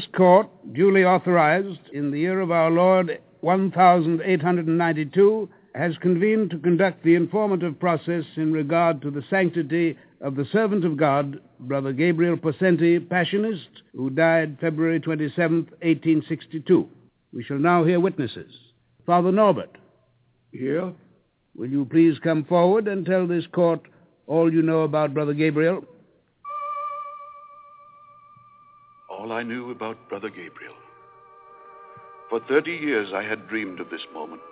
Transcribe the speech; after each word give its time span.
This 0.00 0.08
court, 0.16 0.48
duly 0.72 1.04
authorized 1.04 1.90
in 1.92 2.10
the 2.10 2.18
year 2.18 2.40
of 2.40 2.50
our 2.50 2.70
Lord 2.70 3.20
1892, 3.42 5.48
has 5.74 5.98
convened 5.98 6.48
to 6.50 6.58
conduct 6.58 7.04
the 7.04 7.16
informative 7.16 7.78
process 7.78 8.24
in 8.36 8.50
regard 8.50 9.02
to 9.02 9.10
the 9.10 9.22
sanctity 9.28 9.98
of 10.22 10.36
the 10.36 10.46
servant 10.52 10.86
of 10.86 10.96
God, 10.96 11.38
Brother 11.58 11.92
Gabriel 11.92 12.38
Possenti, 12.38 12.98
Passionist, 12.98 13.82
who 13.94 14.08
died 14.08 14.56
February 14.58 15.00
27, 15.00 15.56
1862. 15.82 16.88
We 17.34 17.44
shall 17.44 17.58
now 17.58 17.84
hear 17.84 18.00
witnesses. 18.00 18.54
Father 19.04 19.30
Norbert. 19.30 19.76
Here. 20.50 20.94
Will 21.54 21.68
you 21.68 21.84
please 21.84 22.18
come 22.20 22.44
forward 22.44 22.88
and 22.88 23.04
tell 23.04 23.26
this 23.26 23.46
court 23.52 23.82
all 24.26 24.50
you 24.50 24.62
know 24.62 24.80
about 24.80 25.12
Brother 25.12 25.34
Gabriel? 25.34 25.84
I 29.40 29.42
knew 29.42 29.70
about 29.70 29.96
Brother 30.10 30.28
Gabriel. 30.28 30.74
For 32.28 32.40
30 32.40 32.72
years 32.72 33.08
I 33.14 33.22
had 33.22 33.48
dreamed 33.48 33.80
of 33.80 33.88
this 33.88 34.04
moment, 34.12 34.42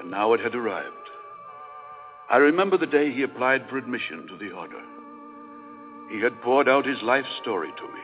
and 0.00 0.10
now 0.10 0.32
it 0.32 0.40
had 0.40 0.56
arrived. 0.56 1.10
I 2.28 2.38
remember 2.38 2.76
the 2.76 2.88
day 2.88 3.12
he 3.12 3.22
applied 3.22 3.68
for 3.68 3.78
admission 3.78 4.26
to 4.26 4.36
the 4.36 4.50
order. 4.50 4.82
He 6.10 6.20
had 6.20 6.42
poured 6.42 6.68
out 6.68 6.84
his 6.84 7.00
life 7.02 7.24
story 7.40 7.70
to 7.76 7.82
me. 7.84 8.00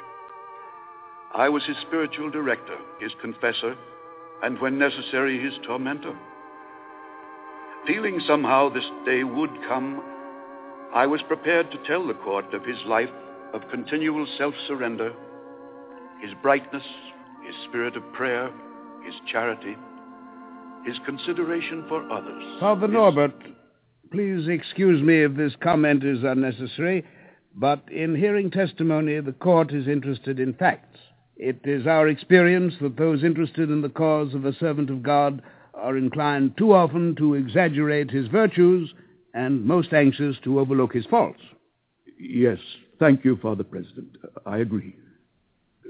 I 1.35 1.49
was 1.49 1.65
his 1.65 1.77
spiritual 1.79 2.31
director, 2.31 2.79
his 3.01 3.11
confessor, 3.21 3.75
and 4.45 4.61
when 4.61 4.79
necessary, 4.79 5.43
his 5.43 5.55
tormentor. 5.67 6.17
Feeling 7.85 8.21
somehow 8.29 8.69
this 8.69 8.89
day 9.05 9.25
would 9.25 9.51
come, 9.67 10.05
I 10.95 11.09
was 11.09 11.23
prepared 11.23 11.73
to 11.73 11.85
tell 11.85 12.07
the 12.07 12.15
court 12.15 12.55
of 12.55 12.65
his 12.65 12.79
life 12.87 13.11
of 13.53 13.69
continual 13.73 14.29
self-surrender, 14.39 15.13
his 16.21 16.33
brightness, 16.43 16.83
his 17.47 17.55
spirit 17.69 17.97
of 17.97 18.13
prayer, 18.13 18.51
his 19.05 19.15
charity, 19.27 19.77
his 20.85 20.99
consideration 21.05 21.85
for 21.89 22.11
others. 22.11 22.43
Father 22.61 22.87
his- 22.87 22.95
Norbert, 22.95 23.35
please 24.11 24.49
excuse 24.49 25.03
me 25.03 25.23
if 25.23 25.35
this 25.35 25.57
comment 25.57 26.05
is 26.05 26.23
unnecessary, 26.25 27.05
but 27.55 27.83
in 27.91 28.15
hearing 28.15 28.51
testimony, 28.51 29.21
the 29.21 29.33
court 29.33 29.73
is 29.73 29.89
interested 29.89 30.39
in 30.39 30.55
facts. 30.55 30.99
It 31.37 31.61
is 31.65 31.87
our 31.87 32.09
experience 32.09 32.75
that 32.81 32.97
those 32.97 33.25
interested 33.25 33.71
in 33.71 33.81
the 33.81 33.89
cause 33.89 34.35
of 34.35 34.45
a 34.45 34.53
servant 34.53 34.91
of 34.91 35.03
God 35.03 35.43
are 35.75 35.97
inclined 35.97 36.57
too 36.57 36.75
often 36.75 37.15
to 37.17 37.35
exaggerate 37.35 38.11
his 38.11 38.27
virtues 38.27 38.93
and 39.33 39.65
most 39.65 39.93
anxious 39.93 40.37
to 40.45 40.61
overlook 40.61 40.93
his 40.93 41.07
faults. 41.07 41.41
Yes, 42.19 42.59
thank 42.99 43.25
you, 43.25 43.37
Father 43.37 43.65
President. 43.65 44.17
I 44.45 44.59
agree. 44.59 44.95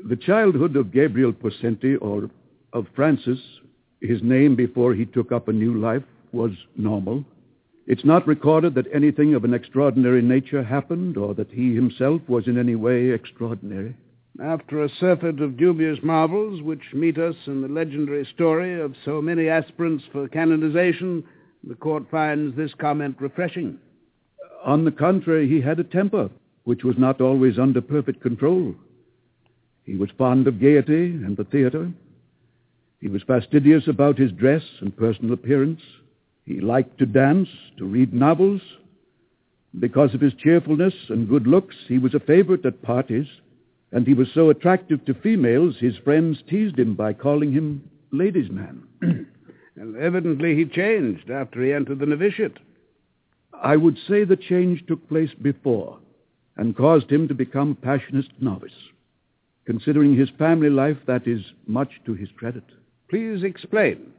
The 0.08 0.16
childhood 0.16 0.76
of 0.76 0.92
Gabriel 0.92 1.32
Possenti, 1.32 1.96
or 2.00 2.30
of 2.72 2.86
Francis, 2.94 3.38
his 4.00 4.22
name 4.22 4.56
before 4.56 4.94
he 4.94 5.04
took 5.04 5.30
up 5.30 5.48
a 5.48 5.52
new 5.52 5.74
life, 5.74 6.02
was 6.32 6.52
normal. 6.76 7.24
It's 7.86 8.04
not 8.04 8.26
recorded 8.26 8.74
that 8.76 8.86
anything 8.94 9.34
of 9.34 9.44
an 9.44 9.52
extraordinary 9.52 10.22
nature 10.22 10.62
happened 10.62 11.16
or 11.16 11.34
that 11.34 11.50
he 11.50 11.74
himself 11.74 12.22
was 12.28 12.46
in 12.46 12.56
any 12.56 12.76
way 12.76 13.10
extraordinary. 13.10 13.94
After 14.42 14.82
a 14.82 14.88
surfeit 14.88 15.40
of 15.40 15.56
dubious 15.56 15.98
marvels 16.02 16.62
which 16.62 16.94
meet 16.94 17.18
us 17.18 17.34
in 17.46 17.60
the 17.60 17.68
legendary 17.68 18.24
story 18.24 18.80
of 18.80 18.94
so 19.04 19.20
many 19.20 19.48
aspirants 19.48 20.04
for 20.12 20.28
canonization, 20.28 21.24
the 21.64 21.74
court 21.74 22.04
finds 22.10 22.56
this 22.56 22.72
comment 22.74 23.16
refreshing. 23.20 23.78
On 24.64 24.84
the 24.84 24.92
contrary, 24.92 25.48
he 25.48 25.60
had 25.60 25.78
a 25.80 25.84
temper 25.84 26.30
which 26.64 26.84
was 26.84 26.96
not 26.96 27.20
always 27.20 27.58
under 27.58 27.80
perfect 27.80 28.22
control. 28.22 28.74
He 29.90 29.96
was 29.96 30.10
fond 30.16 30.46
of 30.46 30.60
gaiety 30.60 31.06
and 31.10 31.36
the 31.36 31.42
theater. 31.42 31.90
He 33.00 33.08
was 33.08 33.24
fastidious 33.24 33.88
about 33.88 34.18
his 34.18 34.30
dress 34.30 34.62
and 34.80 34.96
personal 34.96 35.32
appearance. 35.32 35.80
He 36.44 36.60
liked 36.60 36.97
to 36.98 37.06
dance, 37.06 37.48
to 37.76 37.86
read 37.86 38.15
novels. 38.15 38.60
Because 39.80 40.15
of 40.15 40.20
his 40.20 40.34
cheerfulness 40.34 40.94
and 41.09 41.28
good 41.28 41.48
looks, 41.48 41.74
he 41.88 41.98
was 41.98 42.15
a 42.15 42.20
favorite 42.20 42.65
at 42.65 42.82
parties, 42.82 43.26
and 43.91 44.06
he 44.06 44.15
was 44.15 44.28
so 44.32 44.48
attractive 44.50 45.04
to 45.06 45.15
females, 45.15 45.74
his 45.80 45.97
friends 45.97 46.38
teased 46.48 46.78
him 46.78 46.94
by 46.94 47.12
calling 47.12 47.50
him 47.50 47.82
ladies' 48.12 48.50
man. 48.50 48.84
And 49.74 49.97
evidently 49.97 50.54
he 50.54 50.66
changed 50.66 51.30
after 51.30 51.65
he 51.65 51.72
entered 51.72 51.98
the 51.98 52.06
novitiate. 52.06 52.59
I 53.53 53.76
would 53.76 53.97
say 54.06 54.22
the 54.22 54.36
change 54.36 54.86
took 54.86 55.09
place 55.09 55.34
before 55.42 55.98
and 56.56 56.76
caused 56.76 57.10
him 57.10 57.26
to 57.26 57.34
become 57.34 57.72
a 57.72 57.86
passionist 57.86 58.30
novice. 58.41 58.70
Considering 59.70 60.16
his 60.16 60.30
family 60.36 60.68
life, 60.68 60.96
that 61.06 61.28
is 61.28 61.42
much 61.68 61.90
to 62.04 62.12
his 62.12 62.28
credit. 62.36 62.64
Please 63.08 63.44
explain. 63.44 64.12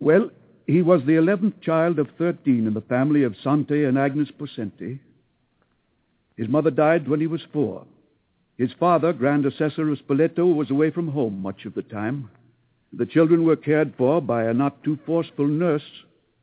Well, 0.00 0.30
he 0.66 0.80
was 0.80 1.02
the 1.04 1.16
eleventh 1.16 1.60
child 1.60 1.98
of 1.98 2.08
thirteen 2.16 2.66
in 2.66 2.72
the 2.72 2.80
family 2.80 3.22
of 3.24 3.36
Sante 3.44 3.84
and 3.84 3.98
Agnes 3.98 4.30
Possenti. 4.30 4.98
His 6.38 6.48
mother 6.48 6.70
died 6.70 7.06
when 7.06 7.20
he 7.20 7.26
was 7.26 7.42
four. 7.52 7.84
His 8.56 8.70
father, 8.80 9.12
Grand 9.12 9.44
Assessor 9.44 9.90
of 9.90 9.98
Spoleto, 9.98 10.54
was 10.54 10.70
away 10.70 10.90
from 10.90 11.08
home 11.08 11.42
much 11.42 11.66
of 11.66 11.74
the 11.74 11.82
time. 11.82 12.30
The 12.94 13.04
children 13.04 13.44
were 13.44 13.56
cared 13.56 13.92
for 13.98 14.22
by 14.22 14.44
a 14.44 14.54
not 14.54 14.82
too 14.82 14.98
forceful 15.04 15.46
nurse 15.46 15.90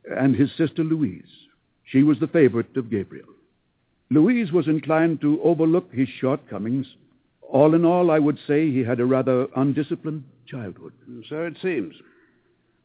and 0.05 0.35
his 0.35 0.51
sister 0.55 0.83
Louise. 0.83 1.23
She 1.85 2.03
was 2.03 2.19
the 2.19 2.27
favorite 2.27 2.77
of 2.77 2.91
Gabriel. 2.91 3.33
Louise 4.11 4.51
was 4.51 4.67
inclined 4.67 5.19
to 5.21 5.41
overlook 5.41 5.91
his 5.91 6.09
shortcomings. 6.19 6.85
All 7.51 7.75
in 7.75 7.83
all, 7.83 8.11
I 8.11 8.17
would 8.17 8.39
say 8.47 8.71
he 8.71 8.79
had 8.79 9.01
a 9.01 9.05
rather 9.05 9.45
undisciplined 9.57 10.23
childhood. 10.47 10.93
So 11.27 11.43
it 11.43 11.57
seems. 11.61 11.93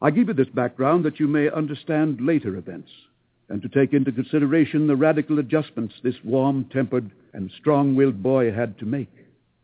I 0.01 0.11
give 0.11 0.27
you 0.27 0.33
this 0.33 0.49
background 0.49 1.05
that 1.05 1.21
you 1.21 1.27
may 1.27 1.49
understand 1.49 2.19
later 2.19 2.57
events 2.57 2.89
and 3.47 3.61
to 3.61 3.69
take 3.69 3.93
into 3.93 4.11
consideration 4.11 4.85
the 4.85 4.95
radical 4.95 5.39
adjustments 5.39 5.95
this 6.03 6.15
warm-tempered 6.25 7.09
and 7.33 7.49
strong-willed 7.57 8.21
boy 8.21 8.51
had 8.51 8.77
to 8.79 8.85
make. 8.85 9.09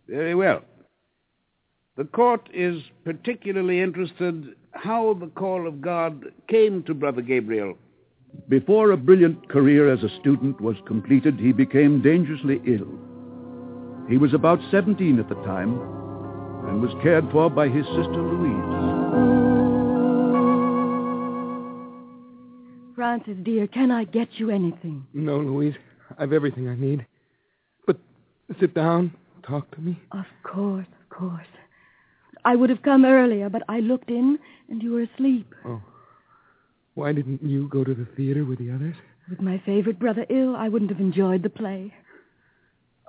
Very 0.07 0.35
well. 0.35 0.61
The 1.97 2.05
court 2.05 2.49
is 2.53 2.81
particularly 3.03 3.81
interested 3.81 4.55
how 4.71 5.15
the 5.15 5.27
call 5.27 5.67
of 5.67 5.81
God 5.81 6.23
came 6.47 6.81
to 6.83 6.93
Brother 6.93 7.21
Gabriel. 7.21 7.77
Before 8.47 8.91
a 8.91 8.97
brilliant 8.97 9.49
career 9.49 9.91
as 9.93 10.01
a 10.01 10.17
student 10.21 10.61
was 10.61 10.77
completed, 10.87 11.37
he 11.39 11.51
became 11.51 12.01
dangerously 12.01 12.61
ill. 12.65 12.87
He 14.09 14.17
was 14.17 14.33
about 14.33 14.59
17 14.71 15.19
at 15.19 15.29
the 15.29 15.35
time 15.35 15.79
and 16.67 16.81
was 16.81 16.91
cared 17.01 17.29
for 17.31 17.49
by 17.49 17.69
his 17.69 17.85
sister 17.87 18.21
Louise. 18.21 19.33
Francis, 22.95 23.37
dear, 23.43 23.67
can 23.67 23.91
I 23.91 24.03
get 24.03 24.29
you 24.33 24.49
anything? 24.49 25.05
No, 25.13 25.37
Louise. 25.37 25.75
I've 26.17 26.33
everything 26.33 26.67
I 26.67 26.75
need. 26.75 27.05
But 27.87 27.97
sit 28.59 28.73
down. 28.73 29.13
Talk 29.47 29.69
to 29.75 29.81
me. 29.81 29.99
Of 30.11 30.25
course, 30.43 30.85
of 31.01 31.09
course. 31.17 31.47
I 32.45 32.55
would 32.55 32.69
have 32.69 32.81
come 32.81 33.05
earlier, 33.05 33.49
but 33.49 33.63
I 33.67 33.79
looked 33.79 34.09
in 34.09 34.37
and 34.69 34.81
you 34.81 34.91
were 34.93 35.03
asleep. 35.03 35.53
Oh. 35.65 35.81
Why 36.93 37.13
didn't 37.13 37.41
you 37.41 37.67
go 37.69 37.83
to 37.83 37.93
the 37.93 38.07
theater 38.15 38.45
with 38.45 38.59
the 38.59 38.71
others? 38.71 38.95
With 39.29 39.41
my 39.41 39.61
favorite 39.65 39.99
brother 39.99 40.25
ill, 40.29 40.55
I 40.55 40.69
wouldn't 40.69 40.91
have 40.91 40.99
enjoyed 40.99 41.43
the 41.43 41.49
play. 41.49 41.93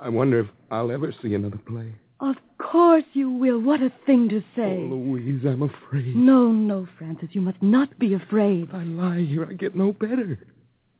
I 0.05 0.11
wonder 0.11 0.41
if 0.41 0.47
I'll 0.71 0.93
ever 0.93 1.15
see 1.23 1.35
another 1.35 1.57
play. 1.67 1.91
Of 2.21 2.37
course 2.59 3.05
you 3.15 3.31
will. 3.31 3.59
What 3.59 3.81
a 3.81 3.91
thing 4.05 4.29
to 4.29 4.41
say. 4.55 4.77
Oh, 4.79 4.95
Louise, 4.95 5.43
I'm 5.47 5.63
afraid. 5.63 6.15
No, 6.15 6.53
no, 6.53 6.87
Francis. 6.99 7.31
You 7.33 7.41
must 7.41 7.63
not 7.63 7.99
be 7.99 8.13
afraid. 8.13 8.69
If 8.69 8.75
I 8.75 8.83
lie 8.83 9.25
here, 9.27 9.47
I 9.49 9.55
get 9.55 9.75
no 9.75 9.95
better. 9.95 10.39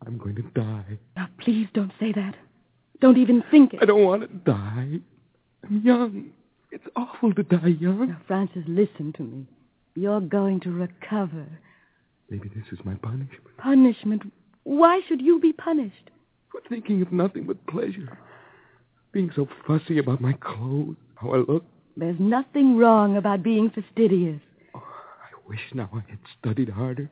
I'm 0.07 0.17
going 0.17 0.37
to 0.37 0.43
die. 0.55 0.99
Now, 1.17 1.29
please 1.39 1.69
don't 1.75 1.93
say 2.01 2.13
that. 2.13 2.35
Don't 3.03 3.19
even 3.19 3.45
think 3.51 3.75
it. 3.75 3.81
I 3.83 3.85
don't 3.85 4.05
want 4.05 4.23
to 4.23 4.29
die. 4.51 5.01
I'm 5.65 5.83
young. 5.85 6.31
It's 6.71 6.87
awful 6.97 7.35
to 7.35 7.43
die 7.43 7.77
young. 7.79 8.09
Now, 8.09 8.21
Francis, 8.27 8.65
listen 8.67 9.13
to 9.19 9.23
me. 9.23 9.47
You're 9.97 10.23
going 10.23 10.61
to 10.61 10.71
recover. 10.71 11.47
Maybe 12.31 12.49
this 12.49 12.65
is 12.73 12.79
my 12.87 12.95
punishment. 12.95 13.57
Punishment? 13.59 14.33
Why 14.63 15.03
should 15.07 15.21
you 15.21 15.41
be 15.41 15.53
punished? 15.53 16.11
For 16.51 16.63
thinking 16.71 17.03
of 17.03 17.13
nothing 17.13 17.45
but 17.45 17.65
pleasure. 17.67 18.19
Being 19.15 19.31
so 19.37 19.47
fussy 19.65 19.99
about 19.99 20.21
my 20.21 20.33
clothes, 20.33 20.97
how 21.15 21.35
I 21.35 21.37
look. 21.37 21.65
There's 21.97 22.19
nothing 22.19 22.77
wrong 22.77 23.17
about 23.17 23.45
being 23.45 23.71
fastidious. 23.71 24.41
Oh, 24.75 24.81
I 24.81 25.49
wish 25.49 25.61
now 25.73 25.89
I 25.95 26.03
had 26.11 26.19
studied 26.37 26.69
harder. 26.69 27.09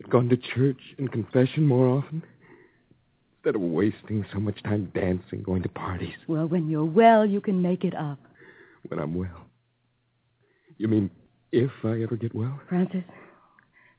Had 0.00 0.10
gone 0.10 0.30
to 0.30 0.36
church 0.38 0.80
and 0.96 1.12
confession 1.12 1.66
more 1.66 1.86
often. 1.86 2.22
Instead 3.36 3.56
of 3.56 3.60
wasting 3.60 4.24
so 4.32 4.40
much 4.40 4.62
time 4.62 4.90
dancing, 4.94 5.42
going 5.42 5.62
to 5.62 5.68
parties. 5.68 6.14
Well, 6.26 6.46
when 6.46 6.70
you're 6.70 6.86
well, 6.86 7.26
you 7.26 7.42
can 7.42 7.60
make 7.60 7.84
it 7.84 7.94
up. 7.94 8.18
When 8.88 8.98
I'm 8.98 9.14
well. 9.14 9.44
You 10.78 10.88
mean 10.88 11.10
if 11.52 11.70
I 11.84 12.00
ever 12.00 12.16
get 12.16 12.34
well? 12.34 12.58
Francis, 12.66 13.04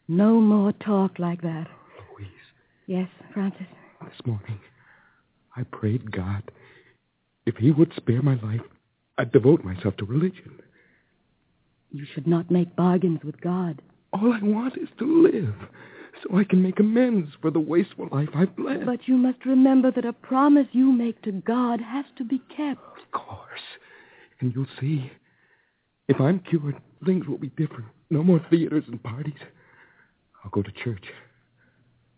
no 0.08 0.42
more 0.42 0.74
talk 0.84 1.20
like 1.20 1.44
that. 1.44 1.68
Louise. 2.18 2.32
Yes, 2.88 3.10
Francis. 3.32 3.68
This 4.02 4.26
morning, 4.26 4.60
I 5.56 5.62
prayed 5.64 6.12
God 6.12 6.42
if 7.50 7.56
he 7.56 7.72
would 7.72 7.92
spare 7.98 8.22
my 8.22 8.36
life, 8.42 8.62
I'd 9.18 9.32
devote 9.32 9.64
myself 9.64 9.98
to 9.98 10.06
religion. 10.06 10.62
You 11.92 12.06
should 12.14 12.28
not 12.28 12.52
make 12.52 12.76
bargains 12.76 13.22
with 13.24 13.42
God. 13.42 13.82
All 14.14 14.32
I 14.32 14.40
want 14.44 14.78
is 14.78 14.88
to 15.00 15.24
live, 15.24 15.56
so 16.22 16.38
I 16.38 16.44
can 16.44 16.62
make 16.62 16.80
amends 16.80 17.32
for 17.42 17.50
the 17.50 17.60
wasteful 17.60 18.08
life 18.12 18.30
I've 18.36 18.58
led. 18.60 18.86
But 18.86 19.08
you 19.08 19.18
must 19.18 19.46
remember 19.46 19.92
that 19.92 20.06
a 20.06 20.14
promise 20.14 20.68
you 20.74 20.92
make 20.92 21.22
to 21.24 21.32
God 21.32 21.82
has 21.82 22.06
to 22.20 22.24
be 22.24 22.40
kept. 22.56 22.82
Of 23.02 23.12
course. 23.12 23.68
And 24.40 24.54
you'll 24.54 24.68
see. 24.80 25.12
If 26.08 26.22
I'm 26.22 26.40
cured, 26.40 26.76
things 27.04 27.28
will 27.28 27.40
be 27.40 27.50
different. 27.50 27.86
No 28.12 28.24
more 28.24 28.46
theaters 28.52 28.84
and 28.88 29.02
parties. 29.02 29.42
I'll 30.44 30.52
go 30.52 30.62
to 30.62 30.72
church. 30.84 31.06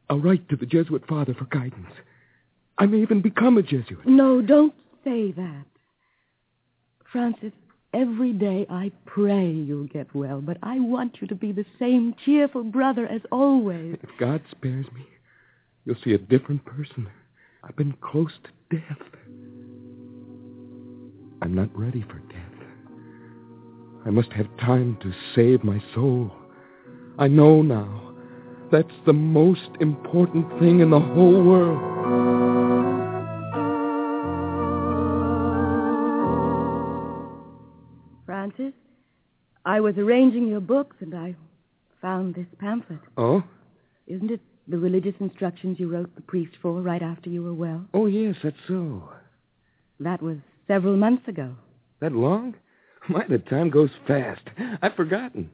I'll 0.09 0.19
write 0.19 0.49
to 0.49 0.57
the 0.57 0.65
Jesuit 0.65 1.07
father 1.07 1.33
for 1.33 1.45
guidance. 1.45 1.93
I 2.77 2.85
may 2.85 3.01
even 3.01 3.21
become 3.21 3.57
a 3.57 3.63
Jesuit. 3.63 4.05
No, 4.05 4.41
don't 4.41 4.73
say 5.03 5.31
that. 5.31 5.65
Francis, 7.11 7.51
every 7.93 8.33
day 8.33 8.65
I 8.69 8.91
pray 9.05 9.49
you'll 9.49 9.87
get 9.87 10.13
well, 10.15 10.41
but 10.41 10.57
I 10.63 10.79
want 10.79 11.17
you 11.21 11.27
to 11.27 11.35
be 11.35 11.51
the 11.51 11.65
same 11.79 12.15
cheerful 12.25 12.63
brother 12.63 13.05
as 13.07 13.21
always. 13.31 13.97
If 14.01 14.09
God 14.19 14.41
spares 14.51 14.85
me, 14.93 15.05
you'll 15.85 15.97
see 16.03 16.13
a 16.13 16.17
different 16.17 16.63
person. 16.65 17.07
I've 17.63 17.75
been 17.75 17.93
close 18.01 18.31
to 18.43 18.77
death. 18.77 19.07
I'm 21.41 21.55
not 21.55 21.77
ready 21.77 22.03
for 22.03 22.19
death. 22.31 22.51
I 24.05 24.09
must 24.09 24.31
have 24.31 24.47
time 24.57 24.97
to 25.01 25.13
save 25.35 25.63
my 25.63 25.81
soul. 25.93 26.31
I 27.19 27.27
know 27.27 27.61
now. 27.61 28.13
That's 28.71 28.87
the 29.05 29.13
most 29.13 29.69
important 29.79 30.47
thing 30.59 30.79
in 30.79 30.91
the 30.91 30.99
whole 30.99 31.43
world. 31.43 31.90
I 39.71 39.79
was 39.79 39.97
arranging 39.97 40.49
your 40.49 40.59
books 40.59 40.97
and 40.99 41.15
I 41.15 41.33
found 42.01 42.35
this 42.35 42.47
pamphlet. 42.59 42.99
Oh? 43.15 43.41
Isn't 44.05 44.29
it 44.29 44.41
the 44.67 44.77
religious 44.77 45.15
instructions 45.21 45.79
you 45.79 45.87
wrote 45.87 46.13
the 46.13 46.21
priest 46.21 46.51
for 46.61 46.81
right 46.81 47.01
after 47.01 47.29
you 47.29 47.41
were 47.41 47.53
well? 47.53 47.85
Oh, 47.93 48.05
yes, 48.05 48.35
that's 48.43 48.57
so. 48.67 49.09
That 50.01 50.21
was 50.21 50.35
several 50.67 50.97
months 50.97 51.25
ago. 51.29 51.55
That 52.01 52.11
long? 52.11 52.55
Why, 53.07 53.23
the 53.29 53.37
time 53.37 53.69
goes 53.69 53.91
fast. 54.05 54.41
I've 54.81 54.95
forgotten. 54.95 55.49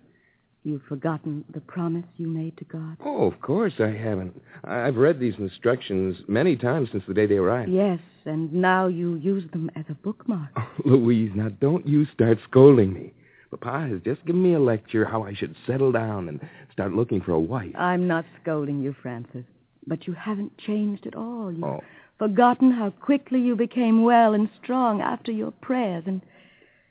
You've 0.64 0.82
forgotten 0.90 1.46
the 1.54 1.62
promise 1.62 2.06
you 2.16 2.26
made 2.26 2.58
to 2.58 2.66
God? 2.66 2.98
Oh, 3.06 3.28
of 3.28 3.40
course 3.40 3.74
I 3.78 3.92
haven't. 3.92 4.42
I've 4.64 4.96
read 4.96 5.20
these 5.20 5.36
instructions 5.38 6.18
many 6.28 6.56
times 6.56 6.90
since 6.92 7.04
the 7.08 7.14
day 7.14 7.28
they 7.28 7.38
arrived. 7.38 7.70
Yes, 7.70 8.00
and 8.26 8.52
now 8.52 8.88
you 8.88 9.18
use 9.18 9.44
them 9.52 9.70
as 9.76 9.86
a 9.90 9.94
bookmark. 9.94 10.50
Oh, 10.56 10.68
Louise, 10.86 11.34
now 11.36 11.50
don't 11.62 11.88
you 11.88 12.08
start 12.16 12.40
scolding 12.50 12.92
me. 12.94 13.14
Papa 13.52 13.88
has 13.90 14.02
just 14.04 14.26
given 14.26 14.44
me 14.44 14.54
a 14.54 14.60
lecture 14.60 15.06
how 15.06 15.24
I 15.24 15.34
should 15.34 15.56
settle 15.66 15.92
down 15.92 16.28
and 16.28 16.40
start 16.74 16.94
looking 16.94 17.22
for 17.22 17.32
a 17.32 17.40
wife. 17.40 17.74
I'm 17.78 18.08
not 18.08 18.26
scolding 18.42 18.82
you, 18.82 18.96
Francis. 19.02 19.46
But 19.86 20.06
you 20.06 20.14
haven't 20.14 20.58
changed 20.58 21.08
at 21.08 21.16
all. 21.16 21.52
You've 21.52 21.64
Oh. 21.64 21.84
forgotten 22.20 22.72
how 22.72 22.90
quickly 22.90 23.40
you 23.42 23.56
became 23.56 24.02
well 24.04 24.34
and 24.34 24.50
strong 24.62 25.02
after 25.02 25.32
your 25.32 25.52
prayers, 25.52 26.04
and 26.08 26.22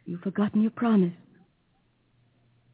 you've 0.06 0.22
forgotten 0.22 0.62
your 0.62 0.70
promise. 0.70 1.12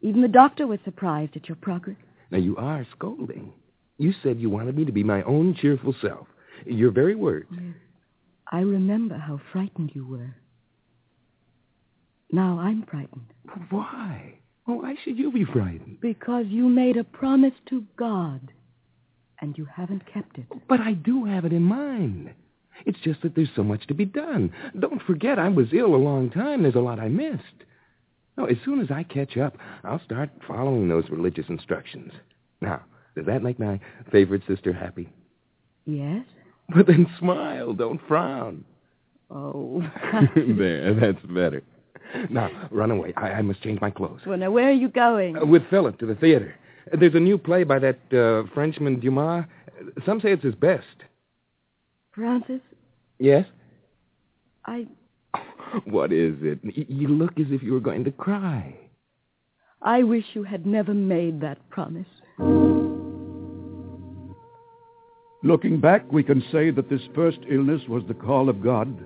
Even 0.01 0.21
the 0.23 0.29
doctor 0.29 0.67
was 0.67 0.81
surprised 0.85 1.37
at 1.37 1.49
your 1.49 1.57
progress. 1.57 1.97
Now, 2.31 2.39
you 2.39 2.57
are 2.57 2.85
scolding. 2.93 3.53
You 3.99 4.13
said 4.23 4.39
you 4.41 4.49
wanted 4.51 4.77
me 4.77 4.85
to 4.85 4.93
be 4.93 5.05
my 5.05 5.23
own 5.23 5.55
cheerful 5.55 5.93
self. 6.01 6.29
Your 6.67 6.91
very 6.93 7.15
words. 7.15 7.51
I 8.51 8.61
remember 8.61 9.17
how 9.17 9.39
frightened 9.53 9.93
you 9.95 10.07
were. 10.07 10.35
Now 12.33 12.59
I'm 12.59 12.85
frightened 12.91 13.27
Why? 13.71 14.35
Oh, 14.67 14.75
why 14.77 14.95
should 15.05 15.19
you 15.19 15.31
be 15.31 15.45
frightened? 15.45 16.01
because 16.01 16.47
you 16.49 16.69
made 16.69 16.97
a 16.97 17.05
promise 17.05 17.55
to 17.69 17.85
God, 17.97 18.53
and 19.41 19.57
you 19.59 19.67
haven't 19.67 20.11
kept 20.13 20.39
it. 20.39 20.47
But 20.69 20.81
I 20.81 20.93
do 20.95 21.25
have 21.25 21.45
it 21.45 21.53
in 21.53 21.63
mind. 21.63 22.31
It's 22.87 23.01
just 23.01 23.23
that 23.23 23.35
there's 23.35 23.51
so 23.55 23.63
much 23.63 23.87
to 23.89 23.95
be 23.95 24.05
done. 24.05 24.51
Don't 24.79 25.03
forget, 25.03 25.39
I 25.39 25.49
was 25.49 25.67
ill 25.73 25.95
a 25.95 25.97
long 25.97 26.31
time. 26.31 26.63
There's 26.63 26.75
a 26.75 26.81
lot 26.81 26.99
I 26.99 27.09
missed. 27.09 27.65
No, 28.39 28.47
as 28.47 28.57
soon 28.65 28.81
as 28.81 28.91
I 28.91 29.03
catch 29.03 29.37
up, 29.37 29.57
I'll 29.85 30.01
start 30.05 30.31
following 30.49 30.89
those 30.89 31.11
religious 31.11 31.47
instructions. 31.49 32.13
Now, 32.61 32.83
does 33.15 33.27
that 33.27 33.43
make 33.43 33.59
my 33.59 33.79
favorite 34.11 34.43
sister 34.49 34.73
happy? 34.73 35.13
Yes? 35.85 36.25
But 36.75 36.87
then 36.87 37.07
smile, 37.19 37.75
don't 37.75 38.01
frown. 38.09 38.65
Oh. 39.31 39.83
there, 40.37 40.95
that's 40.95 41.25
better. 41.27 41.63
Now, 42.31 42.51
run 42.71 42.91
away. 42.91 43.13
I, 43.17 43.31
I 43.33 43.43
must 43.43 43.63
change 43.63 43.81
my 43.81 43.91
clothes. 43.91 44.21
well, 44.27 44.39
now 44.39 44.51
where 44.51 44.69
are 44.69 44.73
you 44.73 44.89
going? 44.89 45.37
Uh, 45.37 45.47
with 45.47 45.63
Philip 45.71 45.99
to 46.01 46.07
the 46.07 46.15
theater. 46.15 46.55
There's 46.93 47.15
a 47.15 47.21
new 47.21 47.39
play 47.39 47.65
by 47.65 47.79
that 47.79 47.99
uh, 48.13 48.49
Frenchman 48.53 49.01
Dumas. 49.01 49.45
Some 50.05 50.21
say 50.21 50.33
it's 50.33 50.45
his 50.45 50.55
best. 50.55 50.85
Francis, 52.13 52.61
Yes? 53.19 53.47
I 54.67 54.87
What 55.85 56.13
is 56.13 56.35
it? 56.43 56.59
You 56.63 57.09
look 57.09 57.39
as 57.41 57.47
if 57.51 57.63
you 57.63 57.73
were 57.73 57.81
going 57.81 58.05
to 58.05 58.11
cry. 58.13 58.77
I 59.81 60.03
wish 60.03 60.25
you 60.35 60.43
had 60.43 60.67
never 60.67 60.93
made 60.95 61.41
that 61.41 61.59
promise. 61.71 62.07
Looking 65.45 65.81
back, 65.81 66.11
we 66.13 66.23
can 66.23 66.45
say 66.53 66.71
that 66.71 66.89
this 66.89 67.01
first 67.15 67.39
illness 67.51 67.83
was 67.89 68.05
the 68.07 68.15
call 68.15 68.49
of 68.49 68.63
God, 68.63 68.97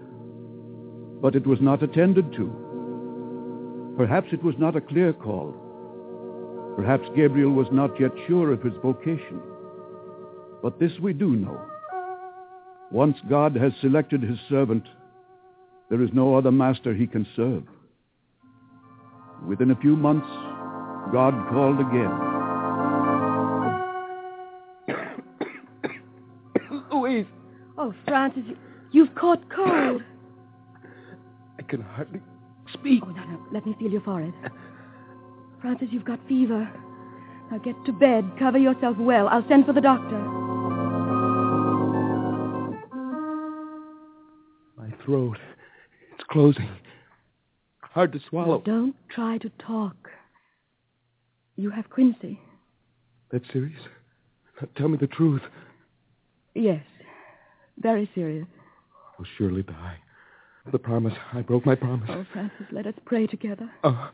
but 1.23 1.35
it 1.35 1.47
was 1.47 1.61
not 1.63 1.83
attended 1.83 2.33
to. 2.35 2.66
Perhaps 3.97 4.29
it 4.33 4.43
was 4.43 4.55
not 4.59 4.77
a 4.77 4.81
clear 4.81 5.13
call. 5.13 5.55
Perhaps 6.77 7.09
Gabriel 7.17 7.53
was 7.53 7.67
not 7.73 7.99
yet 7.99 8.11
sure 8.27 8.53
of 8.53 8.63
his 8.63 8.75
vocation. 8.83 9.41
But 10.63 10.79
this 10.79 10.93
we 11.01 11.13
do 11.13 11.37
know. 11.37 11.61
Once 12.91 13.17
God 13.29 13.57
has 13.57 13.73
selected 13.81 14.23
his 14.23 14.39
servant, 14.49 14.85
there 15.89 16.03
is 16.03 16.11
no 16.13 16.35
other 16.35 16.53
master 16.53 16.93
he 16.95 17.07
can 17.07 17.27
serve. 17.35 17.63
Within 19.47 19.71
a 19.71 19.77
few 19.77 19.97
months, 19.97 20.29
God 21.13 21.33
called 21.51 21.81
again. 21.81 22.13
Louise, 26.93 27.27
Oh, 27.79 27.95
Francis, 28.07 28.43
you, 28.47 28.57
you've 28.93 29.15
caught 29.15 29.43
cold. 29.55 30.03
I 31.59 31.63
can 31.63 31.83
hardly 31.83 32.21
speak. 32.73 33.03
Oh, 33.05 33.11
no, 33.11 33.25
no. 33.25 33.47
Let 33.53 33.67
me 33.67 33.75
feel 33.79 33.91
your 33.91 34.01
forehead. 34.03 34.35
Francis, 35.61 35.89
you've 35.91 36.05
got 36.05 36.21
fever. 36.29 36.69
Now 37.51 37.59
get 37.59 37.75
to 37.87 37.93
bed. 37.93 38.31
Cover 38.39 38.59
yourself 38.59 38.97
well. 38.99 39.29
I'll 39.29 39.47
send 39.49 39.67
for 39.67 39.73
the 39.73 39.81
doctor. 39.81 40.19
My 44.77 44.93
throat. 45.05 45.39
It's 46.15 46.25
closing. 46.31 46.69
Hard 47.81 48.13
to 48.13 48.21
swallow. 48.29 48.63
Don't 48.65 48.95
try 49.09 49.39
to 49.39 49.51
talk. 49.59 50.11
You 51.57 51.71
have 51.71 51.89
quinsy. 51.89 52.39
That 53.31 53.43
serious? 53.53 53.81
Tell 54.77 54.89
me 54.89 54.99
the 54.99 55.07
truth. 55.07 55.43
Yes. 56.55 56.83
Very 57.79 58.11
serious. 58.15 58.47
I'll 59.19 59.27
surely 59.39 59.63
die. 59.63 59.97
The 60.73 60.79
promise. 60.79 61.15
I 61.33 61.43
broke 61.43 61.65
my 61.65 61.75
promise. 61.75 62.09
Oh, 62.11 62.27
Francis, 62.33 62.67
let 62.73 62.87
us 62.87 62.95
pray 63.05 63.27
together. 63.27 63.71
Uh, 63.85 64.09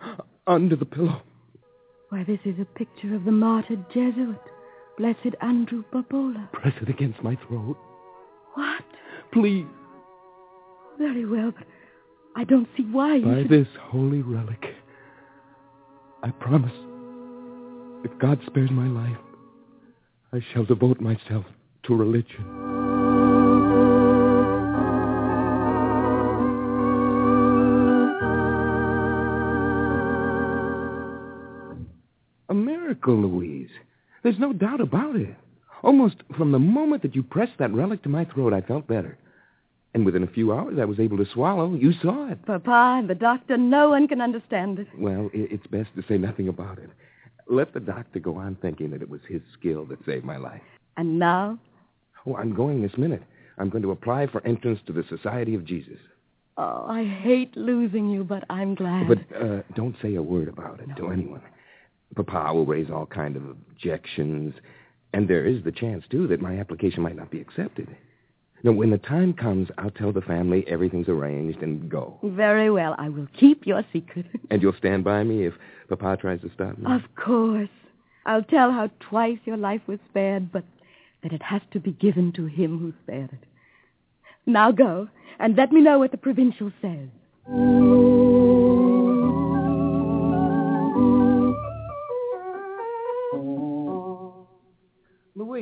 under 0.46 0.76
the 0.76 0.84
pillow. 0.84 1.22
Why, 2.10 2.24
this 2.24 2.40
is 2.44 2.56
a 2.60 2.64
picture 2.64 3.14
of 3.14 3.24
the 3.24 3.32
martyred 3.32 3.84
Jesuit, 3.88 4.36
Blessed 4.98 5.34
Andrew 5.40 5.82
Bobola. 5.92 6.52
Press 6.52 6.74
it 6.82 6.90
against 6.90 7.22
my 7.22 7.38
throat. 7.48 7.78
What? 8.54 8.84
Please. 9.32 9.64
Very 10.98 11.24
well, 11.24 11.52
but 11.56 11.66
I 12.36 12.44
don't 12.44 12.68
see 12.76 12.82
why 12.84 13.16
you 13.16 13.24
By 13.24 13.42
should... 13.42 13.50
this 13.50 13.68
holy 13.80 14.20
relic, 14.20 14.62
I 16.22 16.30
promise, 16.32 16.72
if 18.04 18.16
God 18.18 18.38
spares 18.46 18.70
my 18.70 18.86
life, 18.88 19.18
I 20.34 20.40
shall 20.52 20.64
devote 20.64 21.00
myself 21.00 21.46
to 21.84 21.96
religion. 21.96 22.81
Miracle, 32.92 33.16
Louise. 33.16 33.70
There's 34.22 34.38
no 34.38 34.52
doubt 34.52 34.80
about 34.80 35.16
it. 35.16 35.34
Almost 35.82 36.16
from 36.36 36.52
the 36.52 36.58
moment 36.58 37.02
that 37.02 37.14
you 37.14 37.22
pressed 37.22 37.58
that 37.58 37.72
relic 37.72 38.02
to 38.02 38.08
my 38.08 38.24
throat, 38.26 38.52
I 38.52 38.60
felt 38.60 38.86
better. 38.86 39.18
And 39.94 40.06
within 40.06 40.22
a 40.22 40.28
few 40.28 40.52
hours, 40.52 40.78
I 40.80 40.84
was 40.84 41.00
able 41.00 41.18
to 41.18 41.26
swallow. 41.32 41.74
You 41.74 41.92
saw 42.00 42.30
it. 42.30 42.44
Papa 42.46 42.98
and 42.98 43.10
the 43.10 43.14
doctor, 43.14 43.56
no 43.56 43.90
one 43.90 44.08
can 44.08 44.20
understand 44.20 44.78
it. 44.78 44.86
Well, 44.96 45.30
it's 45.32 45.66
best 45.66 45.88
to 45.96 46.04
say 46.08 46.18
nothing 46.18 46.48
about 46.48 46.78
it. 46.78 46.90
Let 47.48 47.74
the 47.74 47.80
doctor 47.80 48.20
go 48.20 48.36
on 48.36 48.56
thinking 48.62 48.90
that 48.90 49.02
it 49.02 49.10
was 49.10 49.20
his 49.28 49.42
skill 49.58 49.84
that 49.86 50.04
saved 50.06 50.24
my 50.24 50.36
life. 50.36 50.62
And 50.96 51.18
now? 51.18 51.58
Oh, 52.26 52.36
I'm 52.36 52.54
going 52.54 52.82
this 52.82 52.96
minute. 52.96 53.22
I'm 53.58 53.68
going 53.68 53.82
to 53.82 53.90
apply 53.90 54.28
for 54.28 54.46
entrance 54.46 54.80
to 54.86 54.92
the 54.92 55.04
Society 55.08 55.54
of 55.54 55.64
Jesus. 55.64 55.98
Oh, 56.56 56.86
I 56.88 57.04
hate 57.04 57.56
losing 57.56 58.08
you, 58.08 58.24
but 58.24 58.44
I'm 58.48 58.74
glad. 58.74 59.08
But 59.08 59.18
uh, 59.36 59.62
don't 59.74 59.96
say 60.00 60.14
a 60.14 60.22
word 60.22 60.48
about 60.48 60.80
it 60.80 60.88
to 60.96 61.08
anyone. 61.08 61.42
Papa 62.14 62.52
will 62.54 62.66
raise 62.66 62.90
all 62.90 63.06
kind 63.06 63.36
of 63.36 63.48
objections, 63.48 64.54
and 65.12 65.28
there 65.28 65.44
is 65.46 65.62
the 65.64 65.72
chance, 65.72 66.04
too, 66.10 66.26
that 66.28 66.40
my 66.40 66.58
application 66.58 67.02
might 67.02 67.16
not 67.16 67.30
be 67.30 67.40
accepted. 67.40 67.88
Now, 68.64 68.72
when 68.72 68.90
the 68.90 68.98
time 68.98 69.32
comes, 69.32 69.68
I'll 69.78 69.90
tell 69.90 70.12
the 70.12 70.20
family 70.20 70.64
everything's 70.68 71.08
arranged 71.08 71.62
and 71.62 71.90
go. 71.90 72.18
Very 72.22 72.70
well. 72.70 72.94
I 72.96 73.08
will 73.08 73.26
keep 73.38 73.66
your 73.66 73.84
secret. 73.92 74.26
And 74.50 74.62
you'll 74.62 74.76
stand 74.78 75.02
by 75.02 75.24
me 75.24 75.46
if 75.46 75.54
Papa 75.88 76.18
tries 76.20 76.40
to 76.42 76.50
stop 76.54 76.78
me? 76.78 76.84
Of 76.86 77.02
course. 77.16 77.68
I'll 78.24 78.44
tell 78.44 78.70
how 78.70 78.88
twice 79.00 79.38
your 79.44 79.56
life 79.56 79.80
was 79.86 79.98
spared, 80.10 80.52
but 80.52 80.64
that 81.22 81.32
it 81.32 81.42
has 81.42 81.62
to 81.72 81.80
be 81.80 81.92
given 81.92 82.32
to 82.32 82.46
him 82.46 82.78
who 82.78 82.92
spared 83.02 83.32
it. 83.32 83.44
Now 84.46 84.70
go, 84.72 85.08
and 85.38 85.56
let 85.56 85.72
me 85.72 85.80
know 85.80 85.98
what 85.98 86.10
the 86.10 86.18
provincial 86.18 86.72
says. 86.80 87.08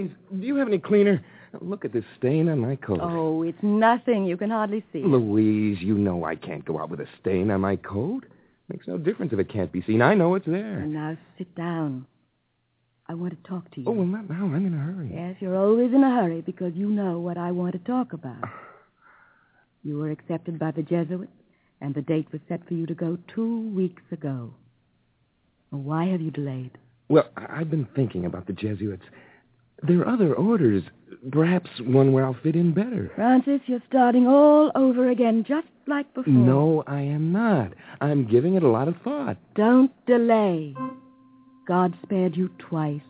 Louise, 0.00 0.16
do 0.40 0.46
you 0.46 0.56
have 0.56 0.68
any 0.68 0.78
cleaner? 0.78 1.24
Look 1.60 1.84
at 1.84 1.92
this 1.92 2.04
stain 2.18 2.48
on 2.48 2.60
my 2.60 2.76
coat. 2.76 3.00
Oh, 3.02 3.42
it's 3.42 3.62
nothing. 3.62 4.24
You 4.24 4.36
can 4.36 4.50
hardly 4.50 4.84
see. 4.92 5.02
Louise, 5.02 5.78
you 5.80 5.94
know 5.94 6.24
I 6.24 6.36
can't 6.36 6.64
go 6.64 6.78
out 6.80 6.90
with 6.90 7.00
a 7.00 7.06
stain 7.20 7.50
on 7.50 7.60
my 7.60 7.76
coat. 7.76 8.24
Makes 8.68 8.86
no 8.86 8.98
difference 8.98 9.32
if 9.32 9.38
it 9.40 9.52
can't 9.52 9.72
be 9.72 9.82
seen. 9.82 10.00
I 10.00 10.14
know 10.14 10.36
it's 10.36 10.46
there. 10.46 10.80
Now 10.80 11.16
sit 11.38 11.52
down. 11.56 12.06
I 13.08 13.14
want 13.14 13.32
to 13.42 13.48
talk 13.48 13.68
to 13.72 13.80
you. 13.80 13.88
Oh, 13.88 13.92
well, 13.92 14.06
not 14.06 14.30
now. 14.30 14.44
I'm 14.44 14.64
in 14.64 14.72
a 14.72 14.78
hurry. 14.78 15.10
Yes, 15.12 15.34
you're 15.40 15.56
always 15.56 15.92
in 15.92 16.04
a 16.04 16.10
hurry 16.10 16.42
because 16.42 16.72
you 16.76 16.88
know 16.88 17.18
what 17.18 17.36
I 17.36 17.50
want 17.50 17.72
to 17.72 17.78
talk 17.80 18.12
about. 18.12 18.44
You 19.82 19.96
were 19.96 20.10
accepted 20.10 20.58
by 20.58 20.72
the 20.72 20.82
Jesuits, 20.82 21.32
and 21.80 21.94
the 21.94 22.02
date 22.02 22.26
was 22.32 22.42
set 22.50 22.68
for 22.68 22.74
you 22.74 22.84
to 22.84 22.94
go 22.94 23.16
two 23.34 23.70
weeks 23.70 24.02
ago. 24.12 24.52
Well, 25.70 25.80
why 25.80 26.04
have 26.08 26.20
you 26.20 26.30
delayed? 26.30 26.72
Well, 27.08 27.30
I've 27.34 27.70
been 27.70 27.88
thinking 27.96 28.26
about 28.26 28.46
the 28.46 28.52
Jesuits. 28.52 29.04
There 29.82 30.00
are 30.00 30.08
other 30.08 30.34
orders. 30.34 30.82
Perhaps 31.32 31.70
one 31.80 32.12
where 32.12 32.24
I'll 32.24 32.36
fit 32.42 32.56
in 32.56 32.72
better. 32.72 33.10
Francis, 33.14 33.60
you're 33.66 33.82
starting 33.88 34.26
all 34.26 34.70
over 34.74 35.10
again, 35.10 35.44
just 35.46 35.66
like 35.86 36.12
before. 36.14 36.32
No, 36.32 36.82
I 36.86 37.00
am 37.00 37.32
not. 37.32 37.72
I'm 38.00 38.26
giving 38.26 38.54
it 38.54 38.62
a 38.62 38.68
lot 38.68 38.88
of 38.88 38.96
thought. 39.02 39.36
Don't 39.54 39.90
delay. 40.06 40.74
God 41.66 41.94
spared 42.02 42.36
you 42.36 42.48
twice. 42.58 43.00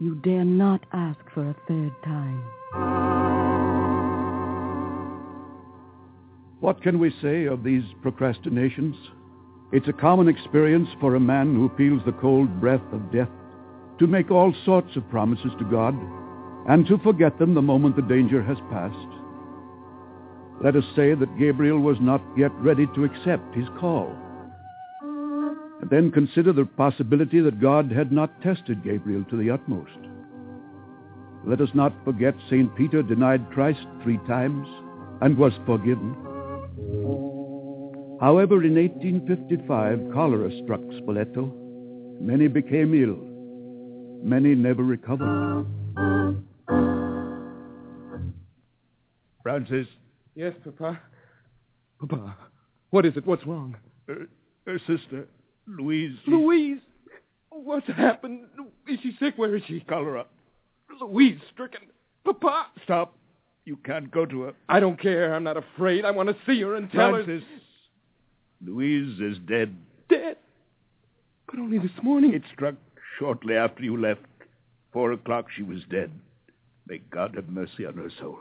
You 0.00 0.14
dare 0.16 0.44
not 0.44 0.86
ask 0.92 1.18
for 1.34 1.48
a 1.48 1.56
third 1.66 1.92
time. 2.04 2.42
What 6.60 6.82
can 6.82 6.98
we 6.98 7.12
say 7.22 7.46
of 7.46 7.64
these 7.64 7.84
procrastinations? 8.02 8.96
It's 9.72 9.88
a 9.88 9.92
common 9.92 10.28
experience 10.28 10.88
for 11.00 11.14
a 11.14 11.20
man 11.20 11.54
who 11.54 11.70
feels 11.76 12.02
the 12.04 12.12
cold 12.12 12.60
breath 12.60 12.82
of 12.92 13.12
death 13.12 13.28
to 13.98 14.06
make 14.06 14.30
all 14.30 14.54
sorts 14.64 14.96
of 14.96 15.08
promises 15.10 15.50
to 15.58 15.64
God 15.64 15.94
and 16.68 16.86
to 16.86 16.98
forget 16.98 17.38
them 17.38 17.54
the 17.54 17.62
moment 17.62 17.96
the 17.96 18.02
danger 18.02 18.42
has 18.42 18.58
passed. 18.70 18.94
Let 20.62 20.76
us 20.76 20.84
say 20.96 21.14
that 21.14 21.38
Gabriel 21.38 21.78
was 21.78 21.96
not 22.00 22.20
yet 22.36 22.52
ready 22.60 22.86
to 22.94 23.04
accept 23.04 23.54
his 23.54 23.66
call. 23.80 24.14
And 25.80 25.88
then 25.90 26.10
consider 26.10 26.52
the 26.52 26.66
possibility 26.66 27.40
that 27.40 27.60
God 27.60 27.92
had 27.92 28.10
not 28.10 28.42
tested 28.42 28.82
Gabriel 28.82 29.24
to 29.30 29.36
the 29.36 29.50
utmost. 29.50 29.96
Let 31.44 31.60
us 31.60 31.70
not 31.74 31.94
forget 32.04 32.34
St. 32.50 32.74
Peter 32.76 33.02
denied 33.02 33.50
Christ 33.52 33.86
three 34.02 34.18
times 34.26 34.66
and 35.20 35.38
was 35.38 35.52
forgiven. 35.64 36.14
However, 38.20 38.64
in 38.64 38.74
1855, 38.74 40.10
cholera 40.12 40.50
struck 40.64 40.80
Spoleto. 40.80 41.52
Many 42.20 42.48
became 42.48 42.92
ill. 42.94 43.27
Many 44.22 44.54
never 44.54 44.82
recovered. 44.82 45.66
Francis, 49.42 49.86
Yes, 50.34 50.54
Papa. 50.62 51.00
Papa, 52.00 52.36
what 52.90 53.04
is 53.04 53.16
it? 53.16 53.26
What's 53.26 53.44
wrong? 53.46 53.76
her, 54.06 54.28
her 54.66 54.78
sister, 54.80 55.26
Louise. 55.66 56.16
Louise! 56.26 56.78
What's 57.50 57.86
happened? 57.88 58.44
Is 58.86 59.00
she 59.02 59.16
sick? 59.18 59.34
Where 59.36 59.56
is 59.56 59.62
she? 59.66 59.80
Cholera. 59.80 60.26
Louise 61.00 61.40
stricken. 61.52 61.80
Papa! 62.24 62.66
Stop. 62.84 63.16
You 63.64 63.76
can't 63.84 64.10
go 64.12 64.24
to 64.26 64.42
her. 64.42 64.52
I 64.68 64.78
don't 64.80 65.00
care. 65.00 65.34
I'm 65.34 65.42
not 65.44 65.56
afraid. 65.56 66.04
I 66.04 66.10
want 66.12 66.28
to 66.28 66.36
see 66.46 66.60
her 66.62 66.76
and 66.76 66.90
tell 66.92 67.14
her. 67.14 67.24
Francis, 67.24 67.48
Louise 68.64 69.20
is 69.20 69.38
dead. 69.48 69.76
Dead. 70.08 70.36
But 71.46 71.58
only 71.58 71.78
this 71.78 71.90
morning. 72.02 72.32
It 72.32 72.42
struck 72.54 72.74
shortly 73.18 73.56
after 73.56 73.82
you 73.82 73.96
left. 73.96 74.20
Four 74.92 75.12
o'clock, 75.12 75.46
she 75.54 75.62
was 75.62 75.80
dead. 75.90 76.10
May 76.86 76.98
God 77.10 77.34
have 77.34 77.48
mercy 77.48 77.84
on 77.84 77.94
her 77.94 78.10
soul. 78.20 78.38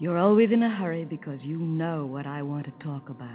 You're 0.00 0.18
always 0.18 0.50
in 0.52 0.62
a 0.62 0.70
hurry 0.70 1.04
because 1.04 1.38
you 1.42 1.58
know 1.58 2.06
what 2.06 2.26
I 2.26 2.42
want 2.42 2.66
to 2.66 2.84
talk 2.84 3.08
about. 3.08 3.30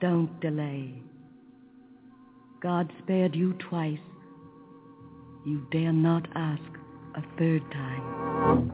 Don't 0.00 0.40
delay. 0.40 0.94
God 2.62 2.92
spared 3.02 3.34
you 3.34 3.54
twice. 3.54 3.98
You 5.46 5.66
dare 5.70 5.92
not 5.92 6.26
ask 6.34 6.62
a 7.14 7.22
third 7.38 7.62
time. 7.72 8.72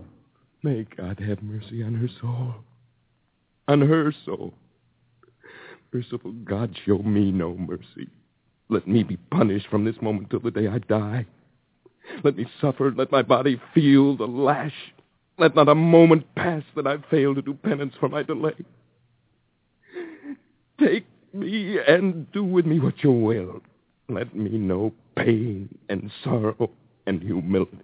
May 0.63 0.87
God 0.97 1.21
have 1.21 1.43
mercy 1.43 1.83
on 1.83 1.95
her 1.95 2.09
soul. 2.21 2.55
On 3.69 3.81
her 3.81 4.13
soul. 4.25 4.55
Merciful 5.95 6.33
God, 6.45 6.77
show 6.85 6.99
me 6.99 7.31
no 7.31 7.57
mercy. 7.57 8.09
Let 8.69 8.89
me 8.89 9.05
be 9.05 9.17
punished 9.17 9.69
from 9.69 9.85
this 9.85 9.95
moment 10.03 10.29
till 10.29 10.41
the 10.41 10.51
day 10.51 10.67
I 10.67 10.79
die. 10.79 11.25
Let 12.25 12.37
me 12.37 12.47
suffer. 12.61 12.91
Let 12.91 13.13
my 13.13 13.23
body 13.23 13.61
feel 13.73 14.17
the 14.17 14.27
lash. 14.27 14.75
Let 15.39 15.55
not 15.55 15.69
a 15.69 15.75
moment 15.77 16.27
pass 16.35 16.65
that 16.75 16.89
I 16.89 16.97
fail 17.13 17.33
to 17.37 17.43
do 17.43 17.55
penance 17.55 17.95
for 18.01 18.09
my 18.09 18.25
delay. 18.25 18.57
Take 20.81 21.07
me 21.33 21.79
and 21.87 22.31
do 22.33 22.43
with 22.43 22.67
me 22.67 22.81
what 22.81 23.05
you 23.05 23.13
will. 23.13 23.63
Let 24.09 24.35
me 24.35 24.51
know 24.51 24.93
pain 25.17 25.69
and 25.89 26.11
sorrow 26.25 26.71
and 27.07 27.23
humility. 27.23 27.79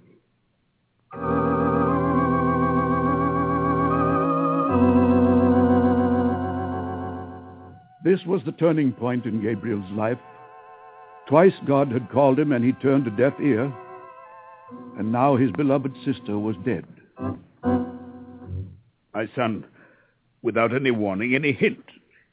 This 8.03 8.21
was 8.25 8.43
the 8.45 8.53
turning 8.53 8.93
point 8.93 9.27
in 9.27 9.43
Gabriel's 9.43 9.91
life. 9.93 10.19
Twice 11.29 11.53
God 11.67 11.93
had 11.93 12.11
called 12.11 12.39
him 12.39 12.53
and 12.53 12.65
he 12.65 12.73
turned 12.73 13.07
a 13.07 13.11
deaf 13.11 13.35
ear, 13.41 13.73
and 14.99 15.13
now 15.13 15.37
his 15.37 15.51
beloved 15.53 15.95
sister 16.05 16.39
was 16.39 16.57
dead. 16.65 16.87
My 19.13 19.29
son, 19.35 19.67
without 20.43 20.75
any 20.75 20.91
warning, 20.91 21.35
any 21.35 21.53
hint, 21.53 21.85